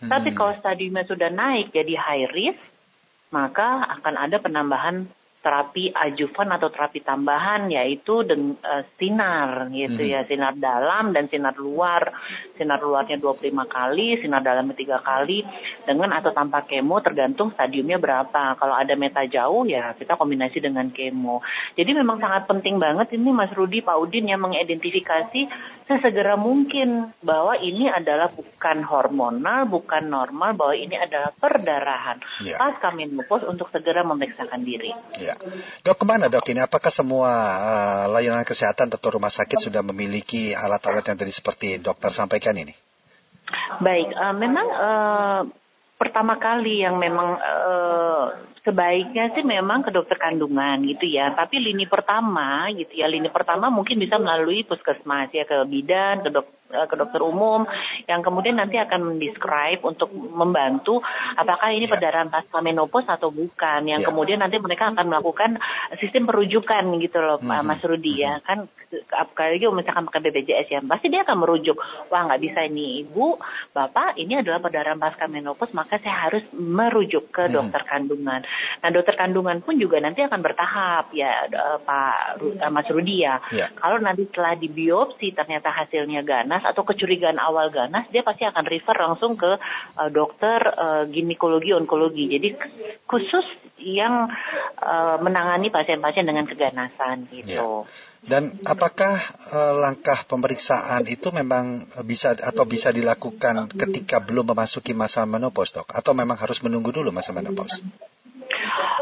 Tapi 0.00 0.28
Mhm. 0.32 0.36
kalau 0.38 0.54
stadiumnya 0.56 1.04
sudah 1.04 1.28
naik 1.34 1.74
jadi 1.74 1.98
high 1.98 2.30
risk, 2.30 2.62
maka 3.30 3.86
akan 3.98 4.14
ada 4.18 4.36
penambahan 4.42 5.06
terapi 5.40 5.88
ajuvan 5.88 6.52
atau 6.52 6.68
terapi 6.68 7.00
tambahan 7.00 7.72
yaitu 7.72 8.20
dengan 8.28 8.60
eh, 8.60 8.84
sinar 9.00 9.72
gitu 9.72 10.00
Mhm. 10.00 10.12
ya. 10.12 10.20
Sinar 10.28 10.54
dalam 10.60 11.16
dan 11.16 11.32
sinar 11.32 11.56
luar. 11.56 12.12
Sinar 12.60 12.76
luarnya 12.78 13.16
25 13.16 13.64
kali 13.64 14.20
sinar 14.20 14.44
dalamnya 14.44 14.76
tiga 14.76 15.00
kali. 15.00 15.40
Dengan 15.88 16.12
atau 16.12 16.28
tanpa 16.30 16.68
kemo 16.68 17.00
tergantung 17.00 17.56
stadiumnya 17.56 17.96
berapa. 17.96 18.54
Kalau 18.60 18.74
ada 18.76 18.92
meta 18.94 19.24
jauh 19.24 19.64
ya 19.64 19.96
kita 19.96 20.20
kombinasi 20.20 20.60
dengan 20.60 20.92
kemo. 20.92 21.40
Jadi 21.72 21.90
memang 21.96 22.20
sangat 22.20 22.44
penting 22.44 22.76
banget 22.76 23.16
ini 23.16 23.32
Mas 23.32 23.52
Rudi 23.56 23.80
Pak 23.80 23.96
Udin 23.96 24.28
yang 24.28 24.44
mengidentifikasi 24.44 25.48
sesegera 25.88 26.38
mungkin 26.38 27.10
bahwa 27.18 27.58
ini 27.58 27.90
adalah 27.90 28.30
bukan 28.30 28.86
hormonal 28.86 29.66
bukan 29.66 30.06
normal 30.06 30.54
bahwa 30.54 30.74
ini 30.76 30.94
adalah 30.94 31.34
perdarahan. 31.34 32.22
Ya. 32.44 32.56
pasca 32.60 32.92
menopause 32.92 33.48
untuk 33.48 33.72
segera 33.72 34.04
memeriksakan 34.04 34.60
diri 34.62 34.92
Ya. 35.30 35.36
Dok, 35.86 36.02
ke 36.02 36.04
mana 36.04 36.26
dok 36.26 36.46
ini? 36.50 36.58
Apakah 36.58 36.90
semua 36.90 37.30
eh, 37.62 38.04
layanan 38.10 38.42
kesehatan 38.42 38.90
atau 38.90 39.14
rumah 39.14 39.30
sakit 39.30 39.62
sudah 39.62 39.82
memiliki 39.86 40.50
alat-alat 40.50 41.06
yang 41.06 41.18
tadi 41.18 41.30
seperti 41.30 41.78
dokter 41.78 42.10
sampaikan 42.10 42.58
ini? 42.58 42.74
Baik, 43.78 44.08
eh, 44.10 44.34
memang 44.34 44.66
eh, 44.66 45.40
pertama 46.00 46.40
kali 46.40 46.82
yang 46.82 46.98
memang 46.98 47.38
eh, 47.38 48.24
sebaiknya 48.64 49.32
sih 49.32 49.44
memang 49.44 49.86
ke 49.86 49.90
dokter 49.94 50.16
kandungan 50.18 50.82
gitu 50.84 51.06
ya. 51.08 51.32
Tapi 51.32 51.60
lini 51.60 51.86
pertama 51.86 52.68
gitu 52.74 52.92
ya, 52.96 53.06
lini 53.08 53.30
pertama 53.32 53.72
mungkin 53.72 54.00
bisa 54.00 54.20
melalui 54.20 54.66
puskesmas 54.66 55.32
ya 55.32 55.46
ke 55.46 55.64
bidan, 55.68 56.24
ke 56.24 56.28
dok 56.34 56.46
eh, 56.46 56.59
ke 56.70 56.94
dokter 56.94 57.20
umum 57.20 57.66
yang 58.06 58.22
kemudian 58.22 58.56
nanti 58.56 58.78
akan 58.78 59.14
mendescribe 59.14 59.82
untuk 59.82 60.10
membantu 60.14 61.02
apakah 61.34 61.74
ini 61.74 61.90
ya. 61.90 61.92
perdarahan 61.98 62.30
pasca 62.30 62.62
menopause 62.62 63.10
atau 63.10 63.34
bukan. 63.34 63.86
Yang 63.86 64.06
ya. 64.06 64.08
kemudian 64.08 64.38
nanti 64.40 64.56
mereka 64.62 64.94
akan 64.94 65.06
melakukan 65.10 65.58
sistem 65.98 66.30
perujukan 66.30 66.82
gitu 67.02 67.18
loh 67.18 67.38
hmm. 67.42 67.66
Mas 67.66 67.82
Rudi 67.82 68.22
ya. 68.22 68.38
Hmm. 68.40 68.44
Kan 68.46 68.58
apalagi 69.14 69.70
misalkan 69.70 70.06
pakai 70.10 70.20
BPJS 70.30 70.68
ya, 70.70 70.80
pasti 70.82 71.06
dia 71.10 71.22
akan 71.26 71.36
merujuk. 71.42 71.76
Wah 72.10 72.26
nggak 72.26 72.42
bisa 72.42 72.66
ini 72.66 73.02
ibu, 73.06 73.38
bapak, 73.70 74.18
ini 74.18 74.42
adalah 74.42 74.58
perdarahan 74.62 74.98
pasca 74.98 75.30
menopause, 75.30 75.74
maka 75.74 75.98
saya 76.02 76.30
harus 76.30 76.42
merujuk 76.54 77.30
ke 77.30 77.46
hmm. 77.46 77.54
dokter 77.54 77.82
kandungan. 77.86 78.42
Nah 78.82 78.88
dokter 78.90 79.14
kandungan 79.18 79.62
pun 79.62 79.78
juga 79.78 79.98
nanti 79.98 80.22
akan 80.22 80.40
bertahap 80.42 81.10
ya 81.14 81.46
Pak 81.82 82.42
uh, 82.42 82.70
Mas 82.70 82.88
Rudi 82.90 83.26
ya. 83.26 83.42
Yeah. 83.50 83.70
Kalau 83.78 83.98
nanti 84.02 84.26
setelah 84.30 84.54
dibiopsi 84.58 85.32
ternyata 85.34 85.70
hasilnya 85.70 86.22
ganas 86.26 86.59
atau 86.62 86.82
kecurigaan 86.84 87.40
awal 87.40 87.72
ganas, 87.72 88.08
dia 88.12 88.24
pasti 88.24 88.44
akan 88.44 88.64
refer 88.66 88.96
langsung 88.96 89.34
ke 89.36 89.58
uh, 89.96 90.10
dokter 90.12 90.60
uh, 90.62 91.04
ginekologi 91.08 91.74
onkologi. 91.74 92.30
Jadi 92.30 92.48
khusus 93.08 93.46
yang 93.80 94.28
uh, 94.80 95.16
menangani 95.20 95.72
pasien-pasien 95.72 96.28
dengan 96.28 96.44
keganasan 96.44 97.28
gitu. 97.32 97.88
Yeah. 97.88 98.08
Dan 98.20 98.60
apakah 98.68 99.16
uh, 99.48 99.74
langkah 99.80 100.28
pemeriksaan 100.28 101.08
itu 101.08 101.32
memang 101.32 101.88
bisa 102.04 102.36
atau 102.36 102.68
bisa 102.68 102.92
dilakukan 102.92 103.72
ketika 103.72 104.20
belum 104.20 104.52
memasuki 104.52 104.92
masa 104.92 105.24
menopause, 105.24 105.72
dok? 105.72 105.88
Atau 105.88 106.12
memang 106.12 106.36
harus 106.36 106.60
menunggu 106.60 106.92
dulu 106.92 107.08
masa 107.08 107.32
menopause? 107.32 107.80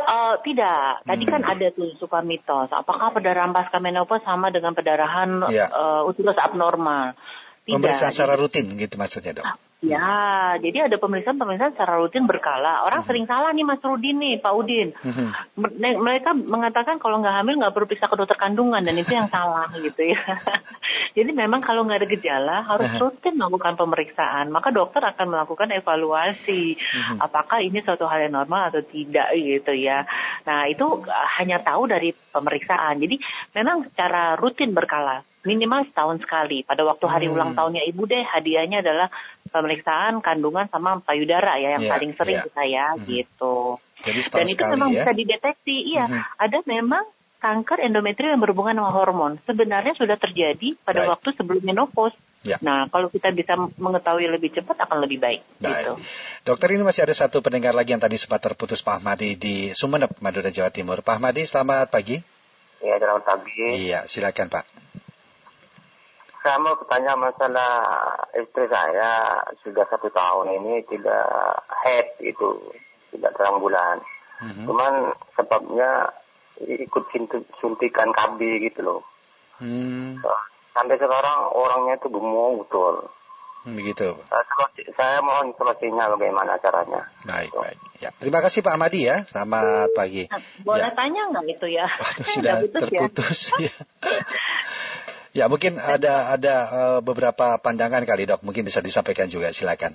Uh, 0.08 0.38
tidak. 0.40 1.04
Tadi 1.04 1.24
kan 1.28 1.42
hmm. 1.42 1.50
kan 1.50 1.52
ada 1.58 1.66
tuh 1.74 1.92
suka 1.98 2.22
mitos. 2.22 2.70
Apakah 2.70 3.12
pendarahan 3.12 3.50
pasca 3.50 3.82
menopause 3.82 4.22
sama 4.22 4.48
dengan 4.54 4.72
pendarahan 4.72 5.50
ya. 5.50 5.66
uh, 5.68 6.08
uterus 6.08 6.38
abnormal? 6.38 7.18
Tidak. 7.68 7.76
Pemeriksaan 7.76 8.12
secara 8.16 8.34
rutin 8.40 8.64
gitu 8.80 8.96
maksudnya, 8.96 9.36
dok? 9.36 9.46
Ya, 9.78 10.58
jadi 10.58 10.90
ada 10.90 10.98
pemeriksaan-pemeriksaan 10.98 11.78
secara 11.78 12.02
rutin 12.02 12.26
berkala. 12.26 12.82
Orang 12.82 13.06
hmm. 13.06 13.08
sering 13.12 13.30
salah 13.30 13.54
nih 13.54 13.62
Mas 13.62 13.78
Rudin 13.78 14.18
nih, 14.18 14.42
Pak 14.42 14.54
Udin. 14.58 14.90
Hmm. 14.90 15.30
Mereka 15.78 16.34
mengatakan 16.34 16.98
kalau 16.98 17.22
nggak 17.22 17.30
hamil 17.30 17.62
nggak 17.62 17.70
perlu 17.70 17.86
periksa 17.86 18.10
ke 18.10 18.18
dokter 18.18 18.34
kandungan 18.34 18.82
dan 18.82 18.98
itu 18.98 19.14
yang 19.14 19.30
salah 19.30 19.70
gitu 19.86 20.02
ya. 20.02 20.18
jadi 21.16 21.30
memang 21.30 21.62
kalau 21.62 21.86
nggak 21.86 22.02
ada 22.02 22.08
gejala 22.10 22.56
harus 22.66 22.90
hmm. 22.90 23.00
rutin 23.06 23.38
melakukan 23.38 23.78
pemeriksaan. 23.78 24.50
Maka 24.50 24.74
dokter 24.74 24.98
akan 24.98 25.26
melakukan 25.30 25.70
evaluasi 25.70 26.74
hmm. 26.74 27.22
apakah 27.22 27.62
ini 27.62 27.78
suatu 27.78 28.10
hal 28.10 28.26
yang 28.26 28.34
normal 28.34 28.74
atau 28.74 28.82
tidak 28.82 29.30
gitu 29.38 29.78
ya. 29.78 30.10
Nah 30.42 30.66
itu 30.66 31.06
hanya 31.38 31.62
tahu 31.62 31.86
dari 31.86 32.10
pemeriksaan. 32.10 32.98
Jadi 32.98 33.22
memang 33.54 33.86
secara 33.86 34.34
rutin 34.34 34.74
berkala 34.74 35.22
minimal 35.48 35.88
setahun 35.88 36.20
sekali. 36.20 36.60
Pada 36.60 36.84
waktu 36.84 37.08
hari 37.08 37.26
hmm. 37.32 37.34
ulang 37.34 37.52
tahunnya 37.56 37.88
ibu 37.88 38.04
deh 38.04 38.20
hadiahnya 38.20 38.84
adalah 38.84 39.08
pemeriksaan 39.48 40.20
kandungan 40.20 40.68
sama 40.68 41.00
payudara 41.00 41.56
ya 41.56 41.80
yang 41.80 41.84
yeah, 41.88 41.92
paling 41.96 42.12
sering 42.12 42.36
yeah. 42.36 42.44
kita 42.44 42.62
ya 42.68 42.86
hmm. 42.92 43.04
gitu. 43.08 43.56
Jadi 44.04 44.20
Dan 44.30 44.46
itu 44.52 44.64
memang 44.76 44.90
ya? 44.92 45.02
bisa 45.02 45.12
dideteksi. 45.16 45.76
Iya, 45.96 46.04
hmm. 46.06 46.22
ada 46.38 46.58
memang 46.68 47.04
kanker 47.38 47.78
endometrium 47.82 48.38
yang 48.38 48.42
berhubungan 48.42 48.78
dengan 48.78 48.92
hormon. 48.94 49.32
Sebenarnya 49.46 49.94
sudah 49.94 50.18
terjadi 50.18 50.74
pada 50.82 51.06
baik. 51.06 51.10
waktu 51.16 51.28
sebelum 51.38 51.62
menopause. 51.64 52.14
Ya. 52.46 52.58
Nah, 52.62 52.86
kalau 52.86 53.10
kita 53.10 53.34
bisa 53.34 53.58
mengetahui 53.58 54.30
lebih 54.30 54.54
cepat 54.54 54.86
akan 54.86 55.02
lebih 55.02 55.18
baik. 55.18 55.42
baik. 55.58 55.74
Gitu. 55.74 55.92
Dokter 56.46 56.78
ini 56.78 56.86
masih 56.86 57.06
ada 57.06 57.14
satu 57.14 57.42
pendengar 57.42 57.74
lagi 57.74 57.94
yang 57.94 58.02
tadi 58.02 58.14
sempat 58.14 58.42
terputus 58.42 58.82
Pak 58.82 59.02
Ahmadi 59.02 59.34
di 59.34 59.74
Sumeneb, 59.74 60.14
Madura, 60.22 60.50
Jawa 60.54 60.70
Timur. 60.70 61.02
Pak 61.02 61.18
Ahmadi, 61.18 61.42
selamat 61.46 61.90
pagi. 61.90 62.22
Iya, 62.78 62.94
selamat 63.02 63.24
pagi. 63.26 63.66
Iya, 63.90 63.98
silakan 64.06 64.46
Pak 64.50 64.87
saya 66.48 66.64
mau 66.64 66.80
bertanya 66.80 67.12
masalah 67.12 67.72
istri 68.32 68.64
saya 68.72 69.36
sudah 69.60 69.84
satu 69.84 70.08
tahun 70.08 70.56
ini 70.56 70.80
tidak 70.88 71.28
head 71.84 72.08
itu 72.24 72.72
tidak 73.12 73.36
terang 73.36 73.60
bulan. 73.60 74.00
Mm-hmm. 74.40 74.64
Cuman 74.64 75.12
sebabnya 75.36 76.08
ikut 76.64 77.04
suntikan 77.60 78.16
KB 78.16 78.40
gitu 78.64 78.80
loh. 78.80 79.00
Hmm. 79.60 80.24
Sampai 80.72 80.96
sekarang 80.96 81.52
orangnya 81.52 82.00
itu 82.00 82.08
gemuk 82.08 82.64
betul. 82.64 83.12
Begitu. 83.68 84.16
Saya 84.96 85.20
mohon 85.20 85.52
solusinya 85.52 86.08
bagaimana 86.16 86.56
caranya. 86.64 87.12
Baik, 87.28 87.52
gitu. 87.52 87.60
baik. 87.60 87.78
Ya, 88.00 88.10
terima 88.16 88.40
kasih 88.40 88.64
Pak 88.64 88.80
Amadi 88.80 89.04
ya. 89.04 89.28
Selamat 89.28 89.92
pagi. 89.92 90.24
Boleh 90.64 90.88
ya. 90.88 90.96
tanya 90.96 91.28
nggak 91.28 91.44
itu 91.44 91.66
ya? 91.76 91.84
Waduh, 91.92 92.24
sudah 92.24 92.56
terputus 92.72 93.52
ya. 93.60 93.68
Ya 93.68 93.74
mungkin 95.46 95.78
ada 95.78 96.34
ada 96.34 96.54
uh, 96.66 97.00
beberapa 97.04 97.54
pandangan 97.62 98.02
kali 98.02 98.26
dok, 98.26 98.42
mungkin 98.42 98.66
bisa 98.66 98.82
disampaikan 98.82 99.30
juga, 99.30 99.54
silakan. 99.54 99.94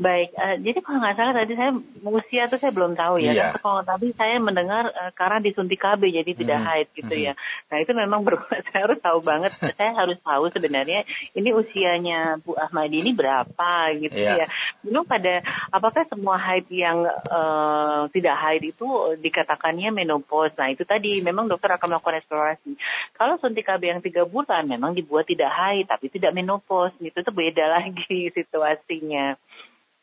Baik, 0.00 0.32
uh, 0.32 0.56
jadi 0.64 0.80
kalau 0.80 0.96
nggak 0.96 1.12
salah 1.12 1.34
tadi 1.36 1.52
saya 1.60 1.76
usia 2.08 2.48
itu 2.48 2.56
saya 2.56 2.72
belum 2.72 2.96
tahu 2.96 3.20
ya. 3.20 3.32
Iya. 3.36 3.48
Kalau 3.60 3.84
tadi 3.84 4.16
saya 4.16 4.40
mendengar 4.40 4.88
uh, 4.88 5.12
karena 5.12 5.44
disuntik 5.44 5.76
KB 5.76 6.00
jadi 6.08 6.30
tidak 6.32 6.56
hmm. 6.56 6.66
haid 6.72 6.88
gitu 6.96 7.14
hmm. 7.20 7.24
ya. 7.28 7.32
Nah 7.68 7.76
itu 7.84 7.92
memang 7.92 8.20
ber 8.26 8.40
saya 8.72 8.88
harus 8.88 8.96
tahu 9.04 9.20
banget. 9.20 9.52
saya 9.60 9.92
harus 9.92 10.16
tahu 10.24 10.48
sebenarnya 10.56 11.04
ini 11.36 11.52
usianya 11.52 12.40
Bu 12.40 12.56
Ahmadi 12.56 13.04
ini 13.04 13.12
berapa 13.12 13.92
gitu 14.00 14.16
iya. 14.16 14.40
ya. 14.40 14.46
Belum 14.80 15.04
pada 15.04 15.44
apakah 15.68 16.08
semua 16.08 16.40
haid 16.40 16.66
yang 16.72 17.04
uh, 17.06 18.08
tidak 18.10 18.36
haid 18.40 18.62
itu 18.72 18.86
dikatakannya 19.20 19.92
menopause. 19.92 20.56
Nah 20.56 20.72
itu 20.72 20.88
tadi 20.88 21.20
memang 21.20 21.46
dokter 21.46 21.68
akan 21.76 21.96
melakukan 21.96 22.20
eksplorasi. 22.24 22.72
Kalau 23.14 23.36
suntik 23.38 23.68
KB 23.68 23.82
yang 23.84 24.00
tiga 24.00 24.24
bulan 24.24 24.64
memang 24.64 24.96
dibuat 24.96 25.28
tidak 25.28 25.52
haid 25.52 25.86
tapi 25.88 26.08
tidak 26.08 26.32
menopause. 26.32 26.96
Itu 27.00 27.20
tuh 27.20 27.34
beda 27.34 27.64
lagi 27.80 28.32
situasinya. 28.32 29.36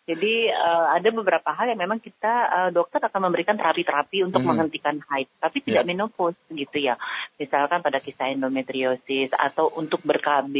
Jadi 0.07 0.47
uh, 0.47 0.87
ada 0.95 1.09
beberapa 1.11 1.51
hal 1.51 1.67
yang 1.75 1.83
memang 1.83 1.99
kita 1.99 2.33
uh, 2.47 2.69
dokter 2.71 3.03
akan 3.03 3.27
memberikan 3.27 3.59
terapi-terapi 3.59 4.23
untuk 4.23 4.39
hmm. 4.39 4.55
menghentikan 4.55 5.03
haid, 5.03 5.27
tapi 5.35 5.59
tidak 5.59 5.83
yeah. 5.83 5.89
menopause 5.91 6.39
gitu 6.47 6.77
ya. 6.79 6.95
Misalkan 7.35 7.83
pada 7.83 7.99
kisah 7.99 8.31
endometriosis 8.31 9.35
atau 9.35 9.67
untuk 9.75 9.99
ber-KB 10.07 10.55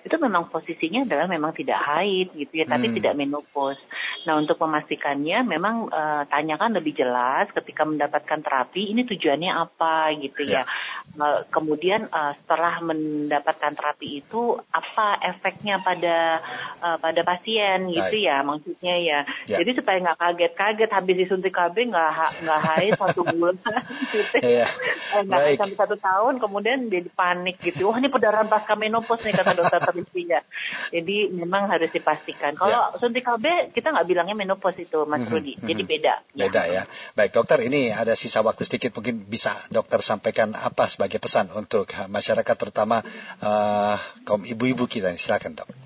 itu 0.00 0.16
memang 0.16 0.48
posisinya 0.48 1.04
adalah 1.04 1.28
memang 1.28 1.52
tidak 1.52 1.76
haid 1.76 2.32
gitu 2.40 2.64
ya, 2.64 2.64
tapi 2.64 2.88
hmm. 2.88 2.96
tidak 2.96 3.14
menopause. 3.20 3.80
Nah 4.24 4.40
untuk 4.40 4.56
memastikannya 4.64 5.44
memang 5.44 5.92
uh, 5.92 6.24
tanyakan 6.32 6.80
lebih 6.80 6.96
jelas 6.96 7.52
ketika 7.52 7.84
mendapatkan 7.84 8.40
terapi 8.40 8.96
ini 8.96 9.04
tujuannya 9.04 9.52
apa 9.60 10.16
gitu 10.24 10.40
yeah. 10.48 10.64
ya. 10.64 11.20
Uh, 11.20 11.44
kemudian 11.52 12.08
uh, 12.08 12.32
setelah 12.32 12.80
mendapatkan 12.80 13.76
terapi 13.76 14.24
itu 14.24 14.56
apa 14.72 15.20
efeknya 15.20 15.84
pada 15.84 16.40
uh, 16.80 16.96
pada 16.96 17.20
pasien 17.20 17.92
gitu 17.92 18.24
ya 18.24 18.40
maksudnya 18.40 18.85
ya. 18.94 19.20
ya. 19.50 19.58
Jadi 19.58 19.82
supaya 19.82 19.98
nggak 19.98 20.18
kaget-kaget 20.22 20.90
habis 20.94 21.14
disuntik 21.18 21.50
KB 21.50 21.76
nggak 21.90 22.10
nggak 22.46 22.60
haid 22.62 22.92
satu 22.94 23.20
bulan 23.26 23.58
gitu. 24.14 24.36
Eh, 24.38 24.68
nggak 25.26 25.58
sampai 25.58 25.76
satu 25.76 25.96
tahun 25.98 26.38
kemudian 26.38 26.86
jadi 26.86 27.10
panik 27.10 27.58
gitu. 27.58 27.90
Wah 27.90 27.98
ini 27.98 28.06
perdarahan 28.06 28.46
pasca 28.46 28.78
menopause 28.78 29.26
nih 29.26 29.34
kata 29.34 29.58
dokter 29.58 29.80
ya. 30.14 30.40
Jadi 30.94 31.16
memang 31.34 31.66
harus 31.66 31.90
dipastikan. 31.90 32.54
Kalau 32.54 32.94
yeah. 32.94 32.98
suntik 33.00 33.26
KB 33.26 33.74
kita 33.74 33.90
nggak 33.90 34.06
bilangnya 34.06 34.36
menopause 34.38 34.78
itu 34.78 35.02
Mas 35.08 35.26
-hmm. 35.26 35.32
Rudi. 35.32 35.54
Mm 35.56 35.58
-hmm. 35.58 35.68
Jadi 35.72 35.82
beda. 35.82 36.14
Beda 36.36 36.62
ya. 36.68 36.72
ya. 36.72 36.82
Baik 37.16 37.32
dokter 37.34 37.58
ini 37.64 37.90
ada 37.90 38.14
sisa 38.14 38.44
waktu 38.44 38.62
sedikit 38.62 38.94
mungkin 38.94 39.26
bisa 39.26 39.56
dokter 39.72 39.98
sampaikan 40.04 40.54
apa 40.54 40.86
sebagai 40.86 41.18
pesan 41.18 41.50
untuk 41.52 41.90
masyarakat 41.90 42.56
terutama 42.56 43.02
uh, 43.40 43.96
kaum 44.28 44.44
ibu-ibu 44.44 44.84
kita. 44.86 45.10
Silakan 45.16 45.56
dok. 45.56 45.85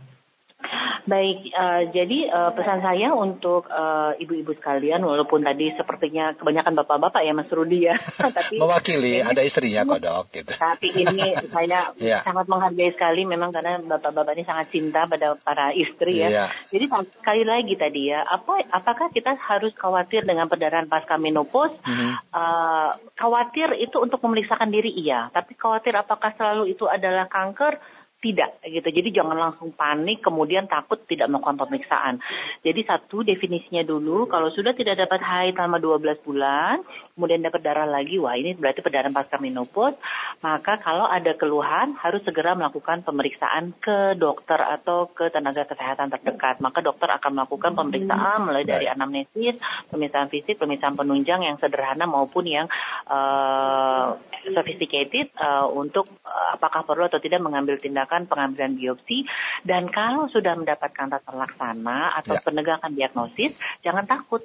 Baik, 1.11 1.51
uh, 1.51 1.83
jadi 1.91 2.19
uh, 2.31 2.51
pesan 2.55 2.87
saya 2.87 3.11
untuk 3.11 3.67
uh, 3.67 4.15
ibu-ibu 4.15 4.55
sekalian, 4.55 5.03
walaupun 5.03 5.43
tadi 5.43 5.75
sepertinya 5.75 6.39
kebanyakan 6.39 6.79
bapak-bapak 6.79 7.27
ya 7.27 7.35
Mas 7.35 7.51
Rudi 7.51 7.91
ya. 7.91 7.99
tapi 8.39 8.63
Mewakili, 8.63 9.19
ini, 9.19 9.27
ada 9.27 9.43
istrinya 9.43 9.83
kok 9.83 10.01
dok. 10.07 10.25
Gitu. 10.31 10.55
Tapi 10.55 10.89
ini 10.95 11.35
saya 11.51 11.91
yeah. 11.99 12.23
sangat 12.23 12.47
menghargai 12.47 12.95
sekali 12.95 13.27
memang 13.27 13.51
karena 13.51 13.83
bapak-bapak 13.83 14.39
ini 14.39 14.45
sangat 14.47 14.71
cinta 14.71 15.11
pada 15.11 15.35
para 15.35 15.75
istri 15.75 16.23
ya. 16.23 16.31
Yeah. 16.31 16.49
Jadi 16.71 16.87
sekali 17.19 17.43
lagi 17.43 17.75
tadi 17.75 18.15
ya, 18.15 18.23
apa 18.23 18.71
apakah 18.71 19.11
kita 19.11 19.35
harus 19.35 19.75
khawatir 19.75 20.23
dengan 20.23 20.47
perdarahan 20.47 20.87
pasca 20.87 21.19
menopause? 21.19 21.75
Mm 21.83 21.95
-hmm. 21.99 22.13
uh, 22.31 22.91
khawatir 23.19 23.75
itu 23.83 23.99
untuk 23.99 24.23
memeriksakan 24.23 24.71
diri 24.71 24.95
iya, 24.95 25.27
tapi 25.35 25.59
khawatir 25.59 25.91
apakah 25.99 26.31
selalu 26.39 26.71
itu 26.71 26.87
adalah 26.87 27.27
kanker? 27.27 27.83
Tidak 28.21 28.61
gitu. 28.69 28.85
Jadi 28.85 29.09
jangan 29.17 29.37
langsung 29.37 29.73
panik 29.73 30.21
kemudian 30.21 30.69
takut 30.69 31.01
tidak 31.09 31.33
melakukan 31.33 31.57
pemeriksaan. 31.57 32.21
Jadi 32.61 32.81
satu 32.85 33.25
definisinya 33.25 33.81
dulu 33.81 34.29
kalau 34.29 34.53
sudah 34.53 34.77
tidak 34.77 35.01
dapat 35.01 35.25
haid 35.25 35.57
selama 35.57 35.81
12 35.81 36.21
bulan, 36.25 36.85
kemudian 37.21 37.45
dapat 37.45 37.61
darah 37.61 37.85
lagi, 37.85 38.17
wah 38.17 38.33
ini 38.33 38.57
berarti 38.57 38.81
perdarahan 38.81 39.13
pasca 39.13 39.37
menopause, 39.37 40.01
maka 40.41 40.81
kalau 40.81 41.05
ada 41.05 41.37
keluhan 41.37 41.93
harus 42.01 42.25
segera 42.25 42.57
melakukan 42.57 43.05
pemeriksaan 43.05 43.77
ke 43.77 44.17
dokter 44.17 44.57
atau 44.57 45.13
ke 45.13 45.29
tenaga 45.29 45.69
kesehatan 45.69 46.09
terdekat. 46.09 46.65
Maka 46.65 46.81
dokter 46.81 47.13
akan 47.13 47.37
melakukan 47.37 47.77
pemeriksaan 47.77 48.49
mulai 48.49 48.65
dari 48.65 48.89
anamnesis, 48.89 49.61
pemeriksaan 49.93 50.33
fisik, 50.33 50.57
pemeriksaan 50.57 50.97
penunjang 50.97 51.45
yang 51.45 51.61
sederhana 51.61 52.09
maupun 52.09 52.49
yang 52.49 52.65
uh, 53.05 54.17
sophisticated 54.49 55.29
uh, 55.37 55.69
untuk 55.69 56.09
uh, 56.25 56.57
apakah 56.57 56.89
perlu 56.89 57.05
atau 57.05 57.21
tidak 57.21 57.45
mengambil 57.45 57.77
tindakan 57.77 58.25
pengambilan 58.25 58.73
biopsi 58.81 59.29
dan 59.69 59.93
kalau 59.93 60.33
sudah 60.33 60.57
mendapatkan 60.57 61.13
tata 61.13 61.33
laksana 61.37 62.17
atau 62.17 62.41
ya. 62.41 62.41
penegakan 62.41 62.97
diagnosis 62.97 63.61
jangan 63.85 64.09
takut 64.09 64.41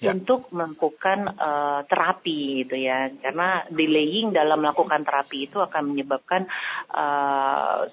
ya. 0.00 0.14
untuk 0.14 0.50
melakukan 0.54 1.38
uh, 1.38 1.80
terapi 1.86 2.64
gitu 2.64 2.78
ya 2.78 3.10
karena 3.18 3.66
delaying 3.70 4.34
dalam 4.34 4.62
melakukan 4.62 5.02
terapi 5.02 5.50
itu 5.50 5.58
akan 5.58 5.94
menyebabkan 5.94 6.46
uh, 6.94 7.86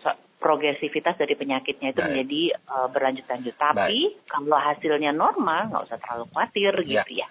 progresivitas 0.45 1.17
dari 1.17 1.33
penyakitnya 1.33 1.89
itu 1.89 2.01
Baik. 2.05 2.09
menjadi 2.13 2.41
uh, 2.69 2.87
berlanjut-lanjut. 2.93 3.55
Tapi 3.57 3.99
Baik. 4.13 4.29
kalau 4.29 4.57
hasilnya 4.61 5.09
normal, 5.09 5.73
nggak 5.73 5.83
usah 5.89 5.97
terlalu 5.97 6.25
khawatir 6.29 6.73
ya. 6.85 7.01
gitu 7.01 7.11
ya. 7.25 7.27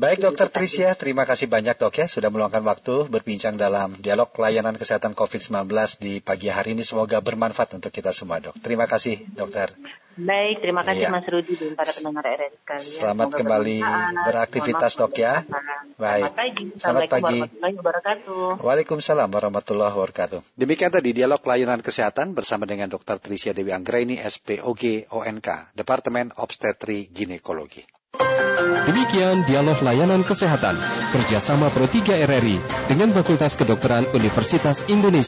Baik 0.00 0.24
Dokter 0.24 0.48
Tricia, 0.48 0.96
terima 0.96 1.28
kasih 1.28 1.52
banyak 1.52 1.76
dok 1.76 2.00
ya 2.00 2.06
sudah 2.08 2.32
meluangkan 2.32 2.64
waktu 2.64 3.12
berbincang 3.12 3.60
dalam 3.60 3.92
dialog 4.00 4.32
layanan 4.40 4.72
kesehatan 4.72 5.12
COVID-19 5.12 5.68
di 6.00 6.24
pagi 6.24 6.48
hari 6.48 6.72
ini. 6.72 6.80
Semoga 6.80 7.20
bermanfaat 7.20 7.76
untuk 7.76 7.92
kita 7.92 8.16
semua 8.16 8.40
dok. 8.40 8.56
Terima 8.64 8.88
kasih 8.88 9.20
dokter. 9.36 9.76
Baik, 10.16 10.64
terima 10.64 10.80
kasih 10.80 11.06
ya. 11.06 11.12
Mas 11.12 11.28
Rudi 11.28 11.60
dan 11.60 11.76
para 11.76 11.92
pendengar 11.92 12.24
RRI 12.24 12.56
sekalian. 12.56 12.88
Selamat 12.88 13.26
Semoga 13.28 13.38
kembali 13.44 13.78
beraktivitas 14.24 14.92
dok 14.96 15.12
ya. 15.12 15.44
Baik. 16.00 16.24
Selamat 16.24 16.32
pagi. 16.32 16.64
Selamat 16.80 17.02
pagi. 17.12 17.38
warahmatullahi 17.44 17.74
wabarakatuh. 17.76 18.64
Waalaikumsalam 18.64 19.28
warahmatullahi 19.28 19.92
wabarakatuh. 19.92 20.40
Demikian 20.56 20.88
tadi 20.88 21.12
dialog 21.12 21.44
layanan 21.44 21.84
kesehatan 21.84 22.32
bersama 22.32 22.64
dengan 22.64 22.88
Dr. 22.88 23.20
Tricia 23.20 23.52
Dewi 23.52 23.76
Anggraini, 23.76 24.16
SPOG 24.16 25.12
ONK, 25.12 25.76
Departemen 25.76 26.32
Obstetri 26.40 27.12
Ginekologi. 27.12 27.84
Demikian 28.86 29.44
dialog 29.44 29.76
layanan 29.84 30.24
kesehatan 30.24 30.80
kerjasama 31.12 31.68
Pro 31.68 31.84
3 31.84 32.24
RRI 32.24 32.56
dengan 32.88 33.12
Fakultas 33.12 33.52
Kedokteran 33.52 34.08
Universitas 34.16 34.86
Indonesia. 34.88 35.24